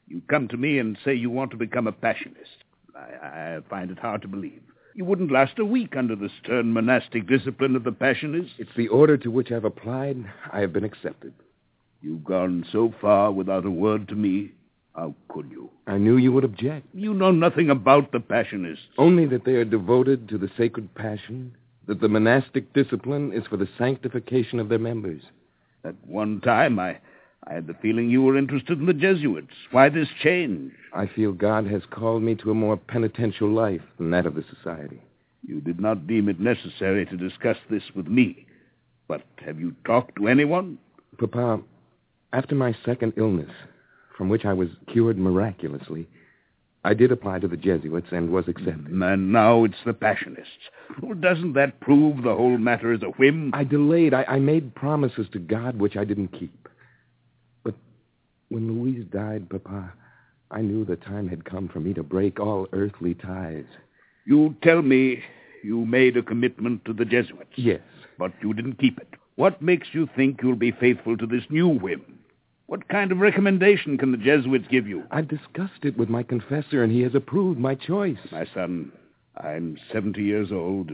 you 0.06 0.22
come 0.28 0.48
to 0.48 0.56
me 0.56 0.78
and 0.78 0.96
say 1.04 1.14
you 1.14 1.28
want 1.28 1.50
to 1.50 1.56
become 1.56 1.86
a 1.86 1.92
passionist. 1.92 2.64
I, 2.96 3.56
I 3.56 3.58
find 3.68 3.90
it 3.90 3.98
hard 3.98 4.22
to 4.22 4.28
believe. 4.28 4.62
You 4.94 5.04
wouldn't 5.04 5.30
last 5.30 5.58
a 5.58 5.64
week 5.64 5.96
under 5.96 6.16
the 6.16 6.30
stern 6.42 6.72
monastic 6.72 7.28
discipline 7.28 7.76
of 7.76 7.84
the 7.84 7.92
passionists. 7.92 8.54
It's 8.58 8.74
the 8.76 8.88
order 8.88 9.16
to 9.18 9.30
which 9.30 9.52
I've 9.52 9.64
applied. 9.64 10.24
I 10.50 10.60
have 10.60 10.72
been 10.72 10.84
accepted. 10.84 11.34
You've 12.00 12.24
gone 12.24 12.64
so 12.72 12.94
far 13.00 13.30
without 13.30 13.66
a 13.66 13.70
word 13.70 14.08
to 14.08 14.14
me. 14.14 14.52
How 14.98 15.14
could 15.28 15.48
you? 15.48 15.70
I 15.86 15.96
knew 15.96 16.16
you 16.16 16.32
would 16.32 16.42
object. 16.42 16.88
You 16.92 17.14
know 17.14 17.30
nothing 17.30 17.70
about 17.70 18.10
the 18.10 18.18
passionists. 18.18 18.88
Only 18.98 19.26
that 19.26 19.44
they 19.44 19.52
are 19.52 19.64
devoted 19.64 20.28
to 20.28 20.38
the 20.38 20.50
sacred 20.58 20.92
passion, 20.96 21.56
that 21.86 22.00
the 22.00 22.08
monastic 22.08 22.72
discipline 22.72 23.32
is 23.32 23.46
for 23.46 23.56
the 23.56 23.68
sanctification 23.78 24.58
of 24.58 24.68
their 24.68 24.80
members. 24.80 25.22
At 25.84 25.94
one 26.04 26.40
time, 26.40 26.80
I, 26.80 26.98
I 27.46 27.54
had 27.54 27.68
the 27.68 27.76
feeling 27.80 28.10
you 28.10 28.22
were 28.22 28.36
interested 28.36 28.80
in 28.80 28.86
the 28.86 28.92
Jesuits. 28.92 29.54
Why 29.70 29.88
this 29.88 30.08
change? 30.20 30.72
I 30.92 31.06
feel 31.06 31.30
God 31.30 31.68
has 31.68 31.82
called 31.88 32.24
me 32.24 32.34
to 32.34 32.50
a 32.50 32.54
more 32.54 32.76
penitential 32.76 33.48
life 33.48 33.82
than 33.98 34.10
that 34.10 34.26
of 34.26 34.34
the 34.34 34.44
society. 34.52 35.00
You 35.46 35.60
did 35.60 35.78
not 35.78 36.08
deem 36.08 36.28
it 36.28 36.40
necessary 36.40 37.06
to 37.06 37.16
discuss 37.16 37.58
this 37.70 37.84
with 37.94 38.08
me. 38.08 38.46
But 39.06 39.22
have 39.46 39.60
you 39.60 39.76
talked 39.86 40.16
to 40.16 40.26
anyone? 40.26 40.76
Papa, 41.18 41.62
after 42.32 42.56
my 42.56 42.74
second 42.84 43.12
illness, 43.16 43.52
from 44.18 44.28
which 44.28 44.44
I 44.44 44.52
was 44.52 44.68
cured 44.88 45.16
miraculously, 45.16 46.08
I 46.84 46.92
did 46.92 47.12
apply 47.12 47.38
to 47.38 47.48
the 47.48 47.56
Jesuits 47.56 48.08
and 48.10 48.30
was 48.30 48.48
accepted. 48.48 48.88
And 48.88 49.32
now 49.32 49.64
it's 49.64 49.78
the 49.86 49.92
Passionists. 49.92 50.70
Well, 51.00 51.14
doesn't 51.14 51.52
that 51.54 51.80
prove 51.80 52.22
the 52.22 52.34
whole 52.34 52.58
matter 52.58 52.92
is 52.92 53.02
a 53.02 53.06
whim? 53.06 53.52
I 53.54 53.62
delayed. 53.62 54.12
I, 54.14 54.24
I 54.24 54.38
made 54.40 54.74
promises 54.74 55.26
to 55.32 55.38
God 55.38 55.78
which 55.78 55.96
I 55.96 56.04
didn't 56.04 56.28
keep. 56.28 56.68
But 57.62 57.74
when 58.48 58.80
Louise 58.80 59.06
died, 59.12 59.48
Papa, 59.48 59.92
I 60.50 60.62
knew 60.62 60.84
the 60.84 60.96
time 60.96 61.28
had 61.28 61.44
come 61.44 61.68
for 61.68 61.78
me 61.78 61.94
to 61.94 62.02
break 62.02 62.40
all 62.40 62.66
earthly 62.72 63.14
ties. 63.14 63.66
You 64.26 64.56
tell 64.62 64.82
me 64.82 65.22
you 65.62 65.84
made 65.86 66.16
a 66.16 66.22
commitment 66.22 66.84
to 66.86 66.92
the 66.92 67.04
Jesuits. 67.04 67.52
Yes. 67.56 67.80
But 68.18 68.32
you 68.42 68.52
didn't 68.52 68.78
keep 68.78 68.98
it. 68.98 69.08
What 69.36 69.62
makes 69.62 69.88
you 69.92 70.08
think 70.16 70.40
you'll 70.42 70.56
be 70.56 70.72
faithful 70.72 71.16
to 71.18 71.26
this 71.26 71.44
new 71.50 71.68
whim? 71.68 72.17
What 72.68 72.86
kind 72.88 73.10
of 73.12 73.18
recommendation 73.18 73.96
can 73.96 74.12
the 74.12 74.18
Jesuits 74.18 74.66
give 74.70 74.86
you? 74.86 75.04
I've 75.10 75.26
discussed 75.26 75.84
it 75.84 75.96
with 75.96 76.10
my 76.10 76.22
confessor, 76.22 76.82
and 76.82 76.92
he 76.92 77.00
has 77.00 77.14
approved 77.14 77.58
my 77.58 77.74
choice. 77.74 78.18
My 78.30 78.44
son, 78.52 78.92
I'm 79.42 79.78
70 79.90 80.22
years 80.22 80.52
old. 80.52 80.90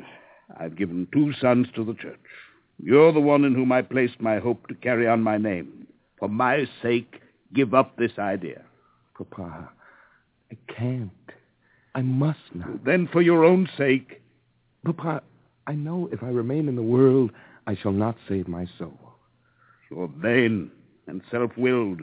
I've 0.57 0.77
given 0.77 1.09
two 1.13 1.33
sons 1.41 1.67
to 1.75 1.85
the 1.85 1.95
church. 1.95 2.21
You're 2.81 3.13
the 3.13 3.19
one 3.19 3.45
in 3.45 3.57
whom 3.57 3.73
I 3.73 3.83
placed 3.83 4.21
my 4.21 4.39
hope 4.39 4.69
to 4.69 4.77
carry 4.77 5.09
on 5.09 5.21
my 5.25 5.37
name. 5.37 5.89
For 6.21 6.29
my 6.29 6.65
sake, 6.81 7.21
give 7.53 7.75
up 7.75 7.97
this 7.97 8.21
idea. 8.21 8.63
Papa, 9.19 9.69
I 10.53 10.57
can't. 10.73 11.11
I 11.97 12.03
must 12.03 12.55
not. 12.55 12.85
Then 12.85 13.09
for 13.13 13.21
your 13.21 13.45
own 13.45 13.69
sake. 13.77 14.23
Papa, 14.85 15.25
I 15.67 15.73
know 15.73 16.09
if 16.13 16.23
I 16.23 16.29
remain 16.29 16.69
in 16.69 16.77
the 16.77 16.83
world, 16.83 17.33
I 17.67 17.75
shall 17.75 17.91
not 17.91 18.15
save 18.29 18.47
my 18.47 18.69
soul. 18.79 18.97
You're 19.91 20.07
vain 20.07 20.71
and 21.07 21.23
self-willed. 21.31 22.03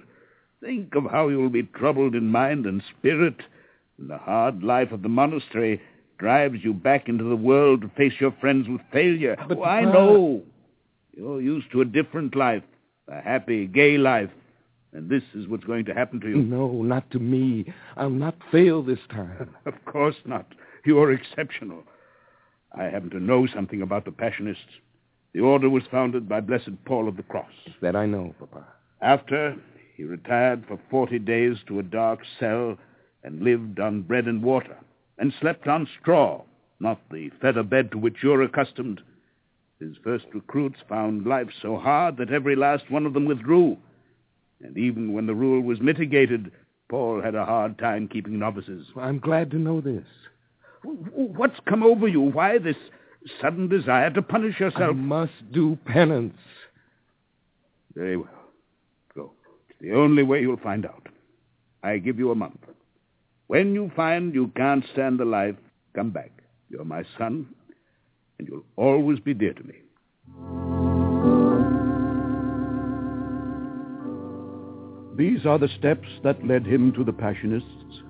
Think 0.62 0.96
of 0.96 1.06
how 1.10 1.30
you'll 1.30 1.50
be 1.50 1.64
troubled 1.64 2.16
in 2.16 2.28
mind 2.28 2.66
and 2.66 2.84
spirit. 2.98 3.42
And 3.98 4.10
the 4.10 4.18
hard 4.18 4.64
life 4.64 4.92
of 4.92 5.02
the 5.02 5.10
monastery 5.10 5.82
drives 6.18 6.60
you 6.64 6.74
back 6.74 7.10
into 7.10 7.24
the 7.24 7.36
world 7.36 7.82
to 7.82 7.90
face 7.98 8.14
your 8.20 8.32
friends 8.40 8.68
with 8.70 8.82
failure. 8.94 9.36
But 9.48 9.58
oh, 9.58 9.64
I 9.64 9.82
know. 9.82 10.44
You're 11.14 11.42
used 11.42 11.72
to 11.72 11.82
a 11.82 11.86
different 11.86 12.36
life, 12.36 12.64
a 13.08 13.22
happy, 13.22 13.66
gay 13.68 13.98
life. 13.98 14.30
And 14.94 15.10
this 15.10 15.24
is 15.34 15.48
what's 15.48 15.64
going 15.64 15.86
to 15.86 15.94
happen 15.94 16.20
to 16.22 16.30
you. 16.30 16.38
No, 16.38 16.84
not 16.84 17.10
to 17.12 17.20
me. 17.20 17.74
I'll 17.98 18.10
not 18.10 18.36
fail 18.52 18.84
this 18.84 19.00
time. 19.10 19.56
Of 19.66 19.74
course 19.86 20.16
not. 20.26 20.46
You're 20.86 21.12
exceptional. 21.12 21.84
I 22.78 22.86
happen 22.86 23.10
to 23.12 23.20
know 23.20 23.48
something 23.54 23.82
about 23.82 24.06
the 24.06 24.12
Passionists. 24.12 24.80
The 25.34 25.40
order 25.40 25.70
was 25.70 25.84
founded 25.90 26.28
by 26.28 26.42
Blessed 26.42 26.84
Paul 26.86 27.08
of 27.08 27.18
the 27.18 27.24
Cross. 27.24 27.52
That 27.82 27.96
I 27.96 28.06
know, 28.06 28.36
Papa. 28.40 28.66
After, 29.02 29.56
he 29.96 30.04
retired 30.04 30.66
for 30.68 30.80
40 30.90 31.20
days 31.20 31.58
to 31.68 31.80
a 31.80 31.84
dark 31.84 32.20
cell 32.40 32.78
and 33.24 33.42
lived 33.42 33.80
on 33.80 34.02
bread 34.04 34.26
and 34.26 34.44
water 34.44 34.78
and 35.18 35.34
slept 35.40 35.68
on 35.68 35.88
straw, 36.00 36.44
not 36.80 37.00
the 37.12 37.30
feather 37.42 37.64
bed 37.64 37.92
to 37.92 37.98
which 37.98 38.18
you're 38.24 38.42
accustomed. 38.42 39.02
His 39.80 39.96
first 40.04 40.26
recruits 40.34 40.80
found 40.88 41.26
life 41.26 41.50
so 41.62 41.78
hard 41.78 42.18
that 42.18 42.32
every 42.32 42.56
last 42.56 42.90
one 42.90 43.06
of 43.06 43.14
them 43.14 43.26
withdrew. 43.26 43.78
And 44.62 44.78
even 44.78 45.14
when 45.14 45.26
the 45.26 45.34
rule 45.34 45.62
was 45.62 45.82
mitigated, 45.82 46.52
Paul 46.90 47.22
had 47.22 47.36
a 47.36 47.46
hard 47.46 47.80
time 47.80 48.08
keeping 48.08 48.38
novices. 48.38 48.88
I'm 48.96 49.20
glad 49.20 49.50
to 49.52 49.58
know 49.58 49.82
this. 49.82 50.06
What's 50.84 51.60
come 51.68 51.84
over 51.84 52.08
you? 52.08 52.22
Why 52.22 52.58
this 52.58 52.76
sudden 53.40 53.68
desire 53.68 54.10
to 54.12 54.22
punish 54.22 54.60
yourself? 54.60 54.92
I 54.92 54.94
must 54.94 55.52
do 55.52 55.78
penance. 55.86 56.38
Very 57.96 58.18
well. 58.18 58.41
The 59.82 59.94
only 59.94 60.22
way 60.22 60.42
you'll 60.42 60.58
find 60.58 60.86
out. 60.86 61.08
I 61.84 61.98
give 61.98 62.20
you 62.20 62.30
a 62.30 62.36
month. 62.36 62.60
When 63.48 63.74
you 63.74 63.92
find 63.96 64.34
you 64.34 64.50
can't 64.56 64.86
stand 64.94 65.20
the 65.20 65.26
life, 65.26 65.56
come 65.96 66.12
back. 66.12 66.32
You're 66.70 66.86
my 66.86 67.04
son, 67.18 67.48
and 68.38 68.48
you'll 68.48 68.64
always 68.78 69.20
be 69.20 69.34
dear 69.34 69.54
to 69.54 69.64
me. 69.64 69.76
These 75.18 75.46
are 75.46 75.58
the 75.58 75.70
steps 75.80 76.08
that 76.24 76.46
led 76.46 76.66
him 76.66 76.94
to 76.94 77.04
the 77.04 77.12
Passionists. 77.12 78.04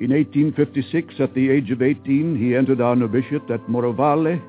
In 0.00 0.10
1856, 0.12 1.14
at 1.18 1.34
the 1.34 1.50
age 1.50 1.70
of 1.72 1.82
18, 1.82 2.38
he 2.38 2.54
entered 2.56 2.80
our 2.80 2.96
novitiate 2.96 3.50
at 3.50 3.68
Morrovalle, 3.68 4.40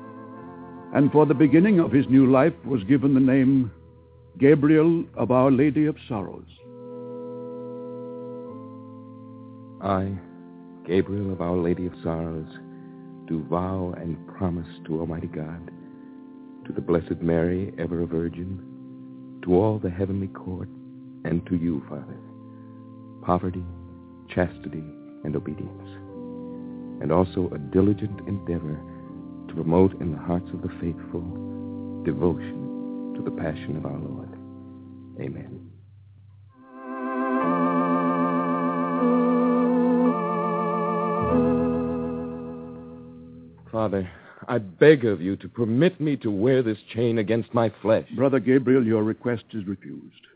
and 0.94 1.12
for 1.12 1.26
the 1.26 1.34
beginning 1.34 1.80
of 1.80 1.92
his 1.92 2.06
new 2.08 2.30
life 2.30 2.54
was 2.64 2.82
given 2.84 3.14
the 3.14 3.20
name 3.20 3.70
Gabriel 4.38 5.04
of 5.14 5.30
Our 5.30 5.50
Lady 5.50 5.84
of 5.84 5.96
Sorrows. 6.08 6.46
I, 9.82 10.18
Gabriel 10.86 11.32
of 11.32 11.42
Our 11.42 11.58
Lady 11.58 11.86
of 11.86 11.92
Sorrows, 12.02 12.48
do 13.28 13.44
vow 13.50 13.94
and 13.98 14.16
promise 14.26 14.66
to 14.86 15.00
Almighty 15.00 15.26
God, 15.26 15.70
to 16.66 16.72
the 16.72 16.80
Blessed 16.80 17.20
Mary, 17.20 17.74
ever 17.78 18.00
a 18.00 18.06
Virgin, 18.06 19.40
to 19.44 19.54
all 19.54 19.78
the 19.78 19.90
heavenly 19.90 20.28
court, 20.28 20.68
and 21.24 21.46
to 21.46 21.56
you, 21.56 21.82
Father, 21.88 22.16
poverty, 23.20 23.64
chastity, 24.34 24.82
and 25.24 25.36
obedience, 25.36 25.88
and 27.02 27.12
also 27.12 27.50
a 27.54 27.58
diligent 27.58 28.26
endeavor 28.26 28.80
to 29.48 29.54
promote 29.54 29.92
in 30.00 30.12
the 30.12 30.18
hearts 30.18 30.48
of 30.54 30.62
the 30.62 30.72
faithful 30.80 32.02
devotion 32.04 33.12
to 33.14 33.22
the 33.22 33.30
passion 33.30 33.76
of 33.76 33.84
our 33.84 33.98
Lord. 33.98 34.21
Father, 43.92 44.10
I 44.48 44.56
beg 44.56 45.04
of 45.04 45.20
you 45.20 45.36
to 45.36 45.48
permit 45.48 46.00
me 46.00 46.16
to 46.18 46.30
wear 46.30 46.62
this 46.62 46.78
chain 46.94 47.18
against 47.18 47.52
my 47.52 47.70
flesh. 47.82 48.08
Brother 48.16 48.40
Gabriel, 48.40 48.86
your 48.86 49.02
request 49.02 49.44
is 49.52 49.66
refused. 49.66 50.26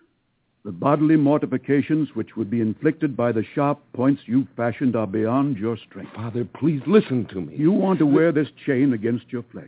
The 0.66 0.72
bodily 0.72 1.16
mortifications 1.16 2.10
which 2.14 2.36
would 2.36 2.50
be 2.50 2.60
inflicted 2.60 3.16
by 3.16 3.32
the 3.32 3.44
sharp 3.54 3.80
points 3.94 4.22
you 4.26 4.46
fashioned 4.56 4.94
are 4.94 5.06
beyond 5.06 5.56
your 5.56 5.78
strength. 5.78 6.12
Father, 6.14 6.44
please 6.44 6.82
listen 6.86 7.24
to 7.32 7.40
me. 7.40 7.56
You 7.56 7.72
want 7.72 7.98
to 8.00 8.06
wear 8.06 8.30
this 8.30 8.48
chain 8.66 8.92
against 8.92 9.32
your 9.32 9.44
flesh. 9.50 9.64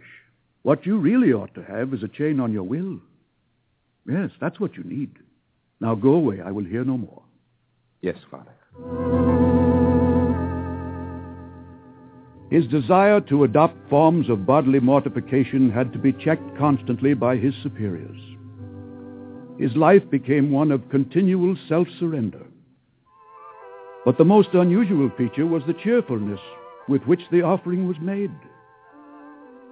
What 0.64 0.84
you 0.84 0.98
really 0.98 1.32
ought 1.32 1.54
to 1.54 1.62
have 1.62 1.94
is 1.94 2.02
a 2.02 2.08
chain 2.08 2.40
on 2.40 2.52
your 2.52 2.64
will. 2.64 2.98
Yes, 4.06 4.30
that's 4.38 4.60
what 4.60 4.76
you 4.76 4.84
need. 4.84 5.12
Now 5.80 5.94
go 5.94 6.12
away. 6.12 6.42
I 6.44 6.50
will 6.50 6.64
hear 6.64 6.84
no 6.84 6.98
more. 6.98 7.22
Yes, 8.02 8.16
Father. 8.30 9.37
His 12.50 12.66
desire 12.66 13.20
to 13.22 13.44
adopt 13.44 13.76
forms 13.90 14.30
of 14.30 14.46
bodily 14.46 14.80
mortification 14.80 15.70
had 15.70 15.92
to 15.92 15.98
be 15.98 16.12
checked 16.14 16.56
constantly 16.56 17.12
by 17.12 17.36
his 17.36 17.54
superiors. 17.62 18.18
His 19.58 19.76
life 19.76 20.08
became 20.10 20.50
one 20.50 20.70
of 20.70 20.88
continual 20.88 21.56
self-surrender. 21.68 22.46
But 24.04 24.16
the 24.16 24.24
most 24.24 24.54
unusual 24.54 25.10
feature 25.18 25.46
was 25.46 25.62
the 25.66 25.74
cheerfulness 25.74 26.40
with 26.88 27.02
which 27.02 27.20
the 27.30 27.42
offering 27.42 27.86
was 27.86 27.98
made. 28.00 28.32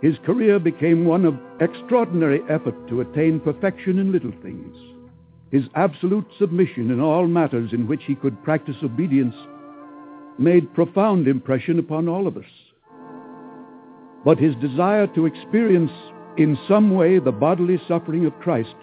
His 0.03 0.19
career 0.27 0.59
became 0.59 1.07
one 1.07 1.25
of 1.25 1.39
extraordinary 1.61 2.43
effort 2.51 2.89
to 2.89 3.01
attain 3.01 3.41
perfection 3.41 3.99
in 3.99 4.13
little 4.13 4.33
things. 4.43 4.77
His 5.51 5.65
absolute 5.75 6.27
submission 6.39 6.91
in 6.91 7.01
all 7.01 7.27
matters 7.27 7.73
in 7.73 7.87
which 7.87 8.03
he 8.05 8.15
could 8.15 8.45
practice 8.45 8.77
obedience 8.83 9.35
made 10.39 10.75
profound 10.75 11.29
impression 11.29 11.79
upon 11.79 12.09
all 12.09 12.27
of 12.27 12.37
us. 12.37 12.45
But 14.27 14.39
his 14.39 14.57
desire 14.57 15.07
to 15.15 15.27
experience 15.27 15.93
in 16.37 16.59
some 16.67 16.91
way 16.91 17.21
the 17.21 17.31
bodily 17.31 17.81
suffering 17.87 18.27
of 18.27 18.37
Christ 18.41 18.75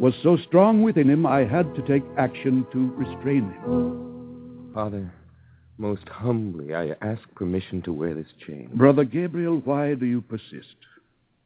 was 0.00 0.14
so 0.20 0.36
strong 0.48 0.82
within 0.82 1.08
him 1.08 1.24
I 1.24 1.44
had 1.44 1.72
to 1.76 1.82
take 1.82 2.02
action 2.18 2.66
to 2.72 2.92
restrain 2.96 3.44
him. 3.52 4.72
Father, 4.74 5.12
most 5.78 6.08
humbly 6.08 6.74
I 6.74 6.96
ask 7.02 7.22
permission 7.36 7.82
to 7.82 7.92
wear 7.92 8.14
this 8.14 8.26
chain. 8.44 8.68
Brother 8.74 9.04
Gabriel, 9.04 9.62
why 9.64 9.94
do 9.94 10.06
you 10.06 10.22
persist? 10.22 10.74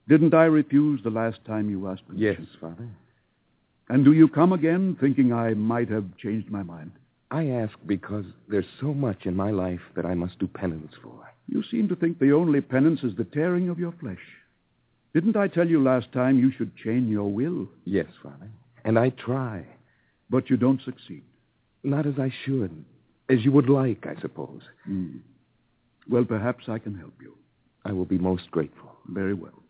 Didn't 0.08 0.32
I 0.32 0.44
refuse 0.44 1.02
the 1.04 1.10
last 1.10 1.44
time 1.46 1.68
you 1.68 1.86
asked 1.86 2.08
permission? 2.08 2.38
Yes, 2.40 2.48
Father. 2.58 2.88
And 3.90 4.06
do 4.06 4.12
you 4.14 4.26
come 4.26 4.54
again 4.54 4.96
thinking 4.98 5.34
I 5.34 5.52
might 5.52 5.90
have 5.90 6.16
changed 6.16 6.50
my 6.50 6.62
mind? 6.62 6.92
I 7.30 7.46
ask 7.48 7.74
because 7.86 8.24
there's 8.48 8.64
so 8.80 8.94
much 8.94 9.26
in 9.26 9.36
my 9.36 9.50
life 9.50 9.82
that 9.96 10.06
I 10.06 10.14
must 10.14 10.38
do 10.38 10.46
penance 10.46 10.94
for. 11.02 11.29
You 11.50 11.64
seem 11.68 11.88
to 11.88 11.96
think 11.96 12.20
the 12.20 12.32
only 12.32 12.60
penance 12.60 13.00
is 13.02 13.16
the 13.16 13.24
tearing 13.24 13.68
of 13.68 13.78
your 13.80 13.92
flesh. 14.00 14.22
Didn't 15.12 15.36
I 15.36 15.48
tell 15.48 15.66
you 15.66 15.82
last 15.82 16.12
time 16.12 16.38
you 16.38 16.52
should 16.56 16.76
chain 16.76 17.08
your 17.08 17.28
will? 17.28 17.68
Yes, 17.84 18.06
Father. 18.22 18.48
And 18.84 18.96
I 18.96 19.10
try. 19.10 19.66
But 20.30 20.48
you 20.48 20.56
don't 20.56 20.80
succeed. 20.84 21.24
Not 21.82 22.06
as 22.06 22.14
I 22.20 22.32
should. 22.44 22.84
As 23.28 23.44
you 23.44 23.50
would 23.50 23.68
like, 23.68 24.06
I 24.06 24.20
suppose. 24.20 24.60
Hmm. 24.84 25.16
Well, 26.08 26.24
perhaps 26.24 26.64
I 26.68 26.78
can 26.78 26.96
help 26.96 27.14
you. 27.20 27.36
I 27.84 27.90
will 27.90 28.04
be 28.04 28.18
most 28.18 28.48
grateful. 28.52 28.92
Very 29.08 29.34
well. 29.34 29.64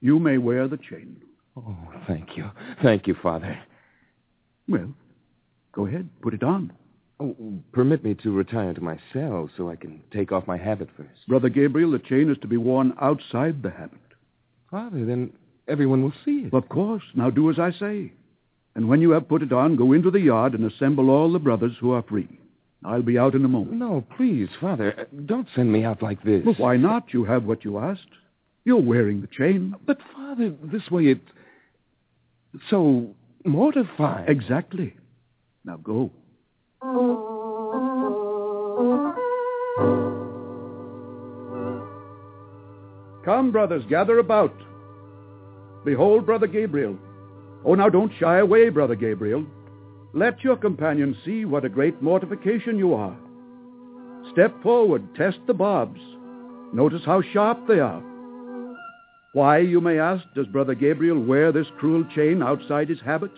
You 0.00 0.18
may 0.18 0.38
wear 0.38 0.66
the 0.66 0.76
chain. 0.76 1.22
Oh, 1.56 1.76
thank 2.08 2.36
you. 2.36 2.50
Thank 2.82 3.06
you, 3.06 3.14
Father. 3.22 3.56
Well, 4.68 4.92
go 5.72 5.86
ahead. 5.86 6.08
Put 6.20 6.34
it 6.34 6.42
on. 6.42 6.72
Oh, 7.18 7.34
permit 7.72 8.04
me 8.04 8.14
to 8.22 8.30
retire 8.30 8.74
to 8.74 8.80
my 8.80 8.98
cell 9.12 9.48
so 9.56 9.70
I 9.70 9.76
can 9.76 10.02
take 10.12 10.32
off 10.32 10.46
my 10.46 10.58
habit 10.58 10.88
first. 10.96 11.26
Brother 11.26 11.48
Gabriel, 11.48 11.90
the 11.92 11.98
chain 11.98 12.30
is 12.30 12.36
to 12.42 12.46
be 12.46 12.58
worn 12.58 12.92
outside 13.00 13.62
the 13.62 13.70
habit. 13.70 13.98
Father, 14.70 15.04
then 15.06 15.32
everyone 15.66 16.02
will 16.02 16.12
see 16.24 16.46
it. 16.46 16.52
Of 16.52 16.68
course. 16.68 17.02
Now 17.14 17.30
do 17.30 17.50
as 17.50 17.58
I 17.58 17.72
say. 17.72 18.12
And 18.74 18.88
when 18.88 19.00
you 19.00 19.12
have 19.12 19.28
put 19.28 19.42
it 19.42 19.52
on, 19.52 19.76
go 19.76 19.94
into 19.94 20.10
the 20.10 20.20
yard 20.20 20.52
and 20.52 20.70
assemble 20.70 21.08
all 21.08 21.32
the 21.32 21.38
brothers 21.38 21.72
who 21.80 21.92
are 21.92 22.02
free. 22.02 22.28
I'll 22.84 23.02
be 23.02 23.18
out 23.18 23.34
in 23.34 23.44
a 23.44 23.48
moment. 23.48 23.78
No, 23.78 24.04
please, 24.16 24.50
Father, 24.60 25.08
don't 25.24 25.48
send 25.56 25.72
me 25.72 25.84
out 25.84 26.02
like 26.02 26.22
this. 26.22 26.44
Well, 26.44 26.54
why 26.58 26.76
not? 26.76 27.14
You 27.14 27.24
have 27.24 27.44
what 27.44 27.64
you 27.64 27.78
asked. 27.78 28.02
You're 28.64 28.82
wearing 28.82 29.22
the 29.22 29.28
chain. 29.28 29.74
But, 29.86 29.98
Father, 30.14 30.52
this 30.62 30.90
way 30.90 31.04
it's 31.04 31.20
so 32.68 33.14
mortifying. 33.44 34.28
Exactly. 34.28 34.94
Now 35.64 35.78
go. 35.78 36.10
Come, 43.24 43.50
brothers, 43.50 43.84
gather 43.88 44.18
about. 44.20 44.54
Behold, 45.84 46.24
Brother 46.24 46.46
Gabriel. 46.46 46.96
Oh, 47.64 47.74
now 47.74 47.88
don't 47.88 48.12
shy 48.20 48.38
away, 48.38 48.68
Brother 48.68 48.94
Gabriel. 48.94 49.44
Let 50.14 50.44
your 50.44 50.56
companions 50.56 51.16
see 51.24 51.44
what 51.44 51.64
a 51.64 51.68
great 51.68 52.00
mortification 52.00 52.78
you 52.78 52.94
are. 52.94 53.16
Step 54.32 54.62
forward, 54.62 55.02
test 55.16 55.38
the 55.46 55.54
barbs. 55.54 56.00
Notice 56.72 57.02
how 57.04 57.20
sharp 57.32 57.66
they 57.66 57.80
are. 57.80 58.02
Why, 59.32 59.58
you 59.58 59.80
may 59.80 59.98
ask, 59.98 60.24
does 60.34 60.46
Brother 60.46 60.74
Gabriel 60.74 61.20
wear 61.20 61.52
this 61.52 61.66
cruel 61.78 62.04
chain 62.14 62.42
outside 62.42 62.88
his 62.88 63.00
habit? 63.00 63.32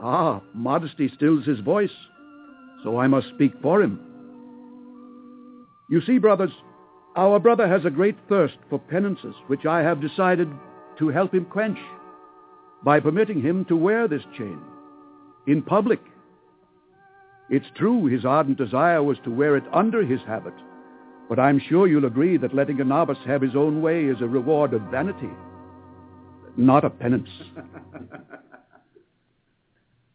Ah, 0.00 0.42
modesty 0.52 1.08
stills 1.16 1.44
his 1.46 1.60
voice, 1.60 1.94
so 2.84 3.00
I 3.00 3.08
must 3.08 3.30
speak 3.30 3.52
for 3.60 3.82
him. 3.82 3.98
You 5.90 6.00
see, 6.02 6.18
brothers, 6.18 6.52
our 7.16 7.40
brother 7.40 7.66
has 7.66 7.84
a 7.84 7.90
great 7.90 8.16
thirst 8.28 8.58
for 8.68 8.78
penances, 8.78 9.34
which 9.48 9.66
I 9.66 9.80
have 9.80 10.00
decided 10.00 10.48
to 10.98 11.08
help 11.08 11.34
him 11.34 11.46
quench 11.46 11.78
by 12.84 13.00
permitting 13.00 13.40
him 13.40 13.64
to 13.66 13.76
wear 13.76 14.06
this 14.06 14.22
chain 14.36 14.58
in 15.46 15.62
public. 15.62 16.00
It's 17.50 17.66
true 17.76 18.06
his 18.06 18.24
ardent 18.24 18.58
desire 18.58 19.02
was 19.02 19.18
to 19.24 19.30
wear 19.30 19.56
it 19.56 19.64
under 19.72 20.04
his 20.04 20.20
habit, 20.26 20.54
but 21.28 21.38
I'm 21.38 21.60
sure 21.68 21.86
you'll 21.86 22.06
agree 22.06 22.36
that 22.38 22.54
letting 22.54 22.80
a 22.80 22.84
novice 22.84 23.18
have 23.26 23.42
his 23.42 23.56
own 23.56 23.80
way 23.80 24.04
is 24.04 24.20
a 24.20 24.26
reward 24.26 24.74
of 24.74 24.82
vanity, 24.82 25.30
not 26.56 26.84
a 26.84 26.90
penance. 26.90 27.30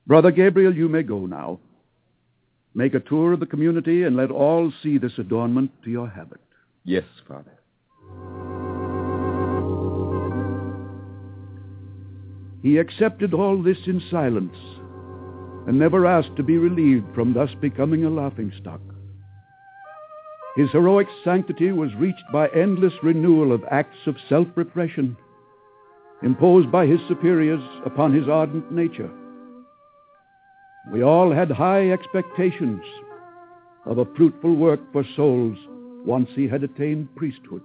Brother 0.08 0.32
Gabriel, 0.32 0.76
you 0.76 0.90
may 0.90 1.04
go 1.04 1.26
now. 1.26 1.60
Make 2.80 2.94
a 2.94 3.02
tour 3.02 3.34
of 3.34 3.42
the 3.42 3.46
community 3.46 4.04
and 4.04 4.16
let 4.16 4.32
all 4.32 4.72
see 4.82 4.98
this 4.98 5.12
adornment 5.18 5.70
to 5.84 5.92
your 5.92 6.08
habit. 6.08 6.40
Yes, 6.86 7.04
Father. 7.28 7.52
He 12.64 12.78
accepted 12.78 13.34
all 13.34 13.62
this 13.62 13.80
in 13.86 14.02
silence 14.10 14.56
and 15.68 15.78
never 15.78 16.06
asked 16.06 16.38
to 16.38 16.44
be 16.44 16.58
relieved 16.58 17.14
from 17.14 17.34
thus 17.34 17.50
becoming 17.60 18.06
a 18.06 18.10
laughingstock. 18.10 18.80
His 20.56 20.70
heroic 20.72 21.08
sanctity 21.26 21.74
was 21.74 21.94
reached 21.96 22.32
by 22.32 22.48
endless 22.56 22.94
renewal 23.04 23.52
of 23.52 23.66
acts 23.70 24.08
of 24.08 24.16
self-repression 24.30 25.18
imposed 26.24 26.72
by 26.72 26.86
his 26.86 27.02
superiors 27.10 27.62
upon 27.86 28.14
his 28.14 28.30
ardent 28.30 28.72
nature. 28.72 29.12
We 30.92 31.04
all 31.04 31.32
had 31.32 31.52
high 31.52 31.92
expectations 31.92 32.82
of 33.86 34.00
a 34.00 34.06
fruitful 34.16 34.56
work 34.56 34.80
for 34.92 35.04
souls 35.16 35.58
once 36.04 36.30
he 36.34 36.48
had 36.48 36.64
attained 36.64 37.16
priesthood. 37.16 37.62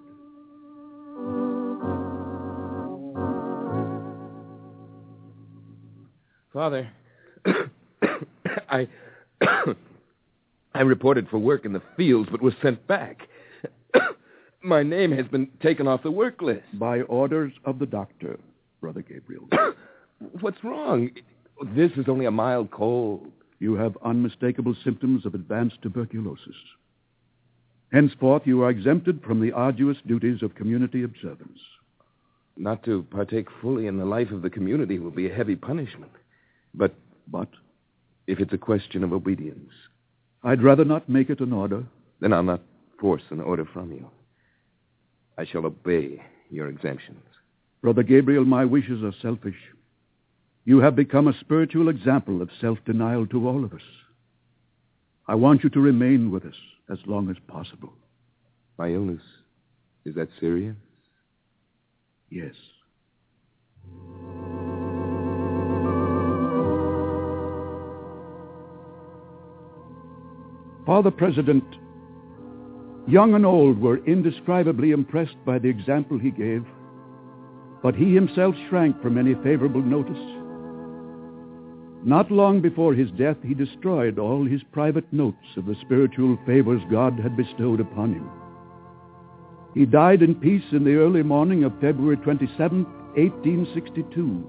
Father, 6.53 6.89
I 8.69 8.89
I 10.75 10.81
reported 10.83 11.29
for 11.29 11.39
work 11.39 11.65
in 11.65 11.73
the 11.73 11.83
fields 11.97 12.29
but 12.31 12.43
was 12.43 12.55
sent 12.61 12.87
back. 12.87 13.23
My 14.63 14.83
name 14.83 15.13
has 15.13 15.27
been 15.27 15.49
taken 15.63 15.89
off 15.89 16.03
the 16.03 16.11
work 16.11 16.43
list. 16.43 16.65
By 16.75 17.01
orders 17.03 17.53
of 17.65 17.79
the 17.79 17.87
doctor, 17.87 18.39
Brother 18.81 19.03
Gabriel. 19.03 19.49
What's 20.41 20.63
wrong? 20.63 21.11
This 21.63 21.93
is 21.93 22.09
only 22.09 22.27
a 22.27 22.31
mild 22.31 22.71
cold. 22.71 23.31
You 23.61 23.75
have 23.75 23.97
unmistakable 24.05 24.75
symptoms 24.85 25.25
of 25.25 25.35
advanced 25.35 25.81
tuberculosis. 25.83 26.57
Henceforth, 27.93 28.43
you 28.45 28.63
are 28.63 28.71
exempted 28.71 29.23
from 29.23 29.41
the 29.41 29.53
arduous 29.53 29.99
duties 30.07 30.43
of 30.43 30.55
community 30.57 31.05
observance. 31.05 31.61
Not 32.57 32.85
to 32.85 33.05
partake 33.11 33.49
fully 33.61 33.87
in 33.87 33.99
the 33.99 34.05
life 34.05 34.31
of 34.31 34.43
the 34.43 34.51
community 34.51 34.99
will 34.99 35.11
be 35.11 35.31
a 35.31 35.35
heavy 35.35 35.57
punishment. 35.57 36.13
But, 36.75 36.95
But 37.29 37.49
if 38.27 38.41
it's 38.41 38.53
a 38.53 38.59
question 38.59 39.05
of 39.05 39.13
obedience, 39.13 39.71
I'd 40.43 40.63
rather 40.63 40.85
not 40.85 41.09
make 41.09 41.31
it 41.31 41.41
an 41.41 41.53
order. 41.53 41.85
then 42.21 42.33
I'll 42.33 42.43
not 42.43 42.63
force 42.99 43.23
an 43.31 43.41
order 43.41 43.65
from 43.65 43.93
you. 43.93 44.09
I 45.37 45.45
shall 45.45 45.67
obey 45.67 46.23
your 46.51 46.69
exemptions. 46.69 47.25
Brother 47.83 48.03
Gabriel, 48.03 48.45
my 48.45 48.65
wishes 48.65 49.03
are 49.03 49.13
selfish. 49.21 49.57
You 50.67 50.79
have 50.81 50.97
become 50.97 51.29
a 51.29 51.39
spiritual 51.41 51.91
example 51.91 52.41
of 52.41 52.49
self-denial 52.59 53.27
to 53.29 53.47
all 53.47 53.65
of 53.65 53.75
us. 53.75 53.83
I 55.29 55.35
want 55.35 55.63
you 55.63 55.69
to 55.71 55.81
remain 55.81 56.31
with 56.31 56.47
us 56.47 56.55
as 56.91 56.99
long 57.07 57.29
as 57.29 57.37
possible. 57.49 57.93
My 58.79 58.89
illness, 58.89 59.21
is 60.07 60.15
that 60.15 60.29
serious? 60.41 60.77
Yes. 62.31 62.55
Father 70.87 71.11
President, 71.11 71.65
young 73.07 73.35
and 73.35 73.45
old 73.45 73.81
were 73.81 74.05
indescribably 74.07 74.93
impressed 74.93 75.37
by 75.45 75.59
the 75.59 75.69
example 75.69 76.19
he 76.19 76.31
gave, 76.31 76.65
but 77.83 77.95
he 77.95 78.15
himself 78.15 78.55
shrank 78.71 79.01
from 79.03 79.19
any 79.19 79.35
favorable 79.43 79.83
notice 79.83 80.34
not 82.05 82.31
long 82.31 82.61
before 82.61 82.93
his 82.93 83.11
death, 83.13 83.39
he 83.43 83.55
destroyed 83.55 84.19
all 84.19 84.45
his 84.45 84.61
private 84.73 85.11
notes 85.11 85.57
of 85.57 85.65
the 85.65 85.75
spiritual 85.81 86.39
favors 86.45 86.83
God 86.91 87.19
had 87.19 87.35
bestowed 87.35 87.81
upon 87.81 88.13
him. 88.13 88.29
He 89.73 89.87
died 89.87 90.23
in 90.23 90.35
peace 90.35 90.71
in 90.73 90.85
the 90.85 90.97
early 90.97 91.23
morning 91.23 91.65
of 91.65 91.73
February 91.81 92.19
27, 92.19 92.85
1862, 92.85 94.47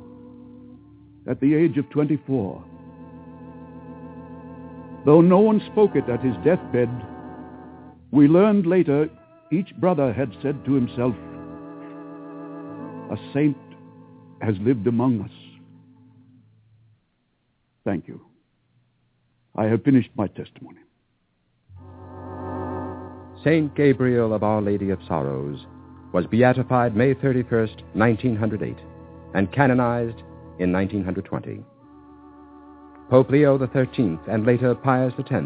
at 1.28 1.40
the 1.40 1.56
age 1.56 1.78
of 1.78 1.90
24. 1.92 2.62
Though 5.06 5.22
no 5.22 5.40
one 5.40 5.62
spoke 5.72 5.96
it 5.96 6.10
at 6.10 6.22
his 6.22 6.36
deathbed, 6.44 6.90
we 8.12 8.28
learned 8.28 8.66
later 8.66 9.10
each 9.50 9.74
brother 9.78 10.12
had 10.12 10.36
said 10.42 10.66
to 10.66 10.74
himself, 10.74 11.16
a 13.12 13.18
saint 13.34 13.56
has 14.42 14.56
lived 14.60 14.88
among 14.88 15.22
us. 15.22 15.45
Thank 17.86 18.08
you. 18.08 18.20
I 19.56 19.66
have 19.66 19.84
finished 19.84 20.10
my 20.16 20.28
testimony. 20.28 20.80
Saint 23.44 23.76
Gabriel 23.76 24.34
of 24.34 24.44
Our 24.44 24.62
Lady 24.62 24.90
of 24.90 25.00
Sorrows 25.08 25.68
was 26.12 26.26
beatified 26.26 26.96
May 26.96 27.14
31st, 27.14 27.84
1908, 27.94 28.76
and 29.36 29.52
canonized 29.52 30.18
in 30.58 30.74
1920. 30.74 31.64
Pope 33.10 33.30
Leo 33.30 33.60
XIII 33.60 34.18
and 34.28 34.48
later 34.48 34.74
Pius 34.74 35.14
X 35.20 35.46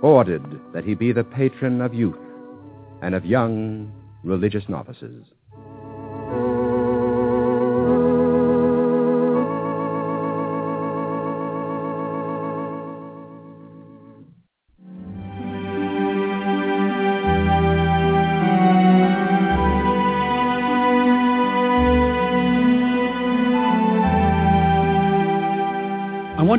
ordered 0.00 0.60
that 0.72 0.84
he 0.84 0.94
be 0.94 1.10
the 1.10 1.24
patron 1.24 1.80
of 1.80 1.92
youth 1.92 2.14
and 3.02 3.16
of 3.16 3.24
young 3.24 3.92
religious 4.22 4.68
novices. 4.68 5.24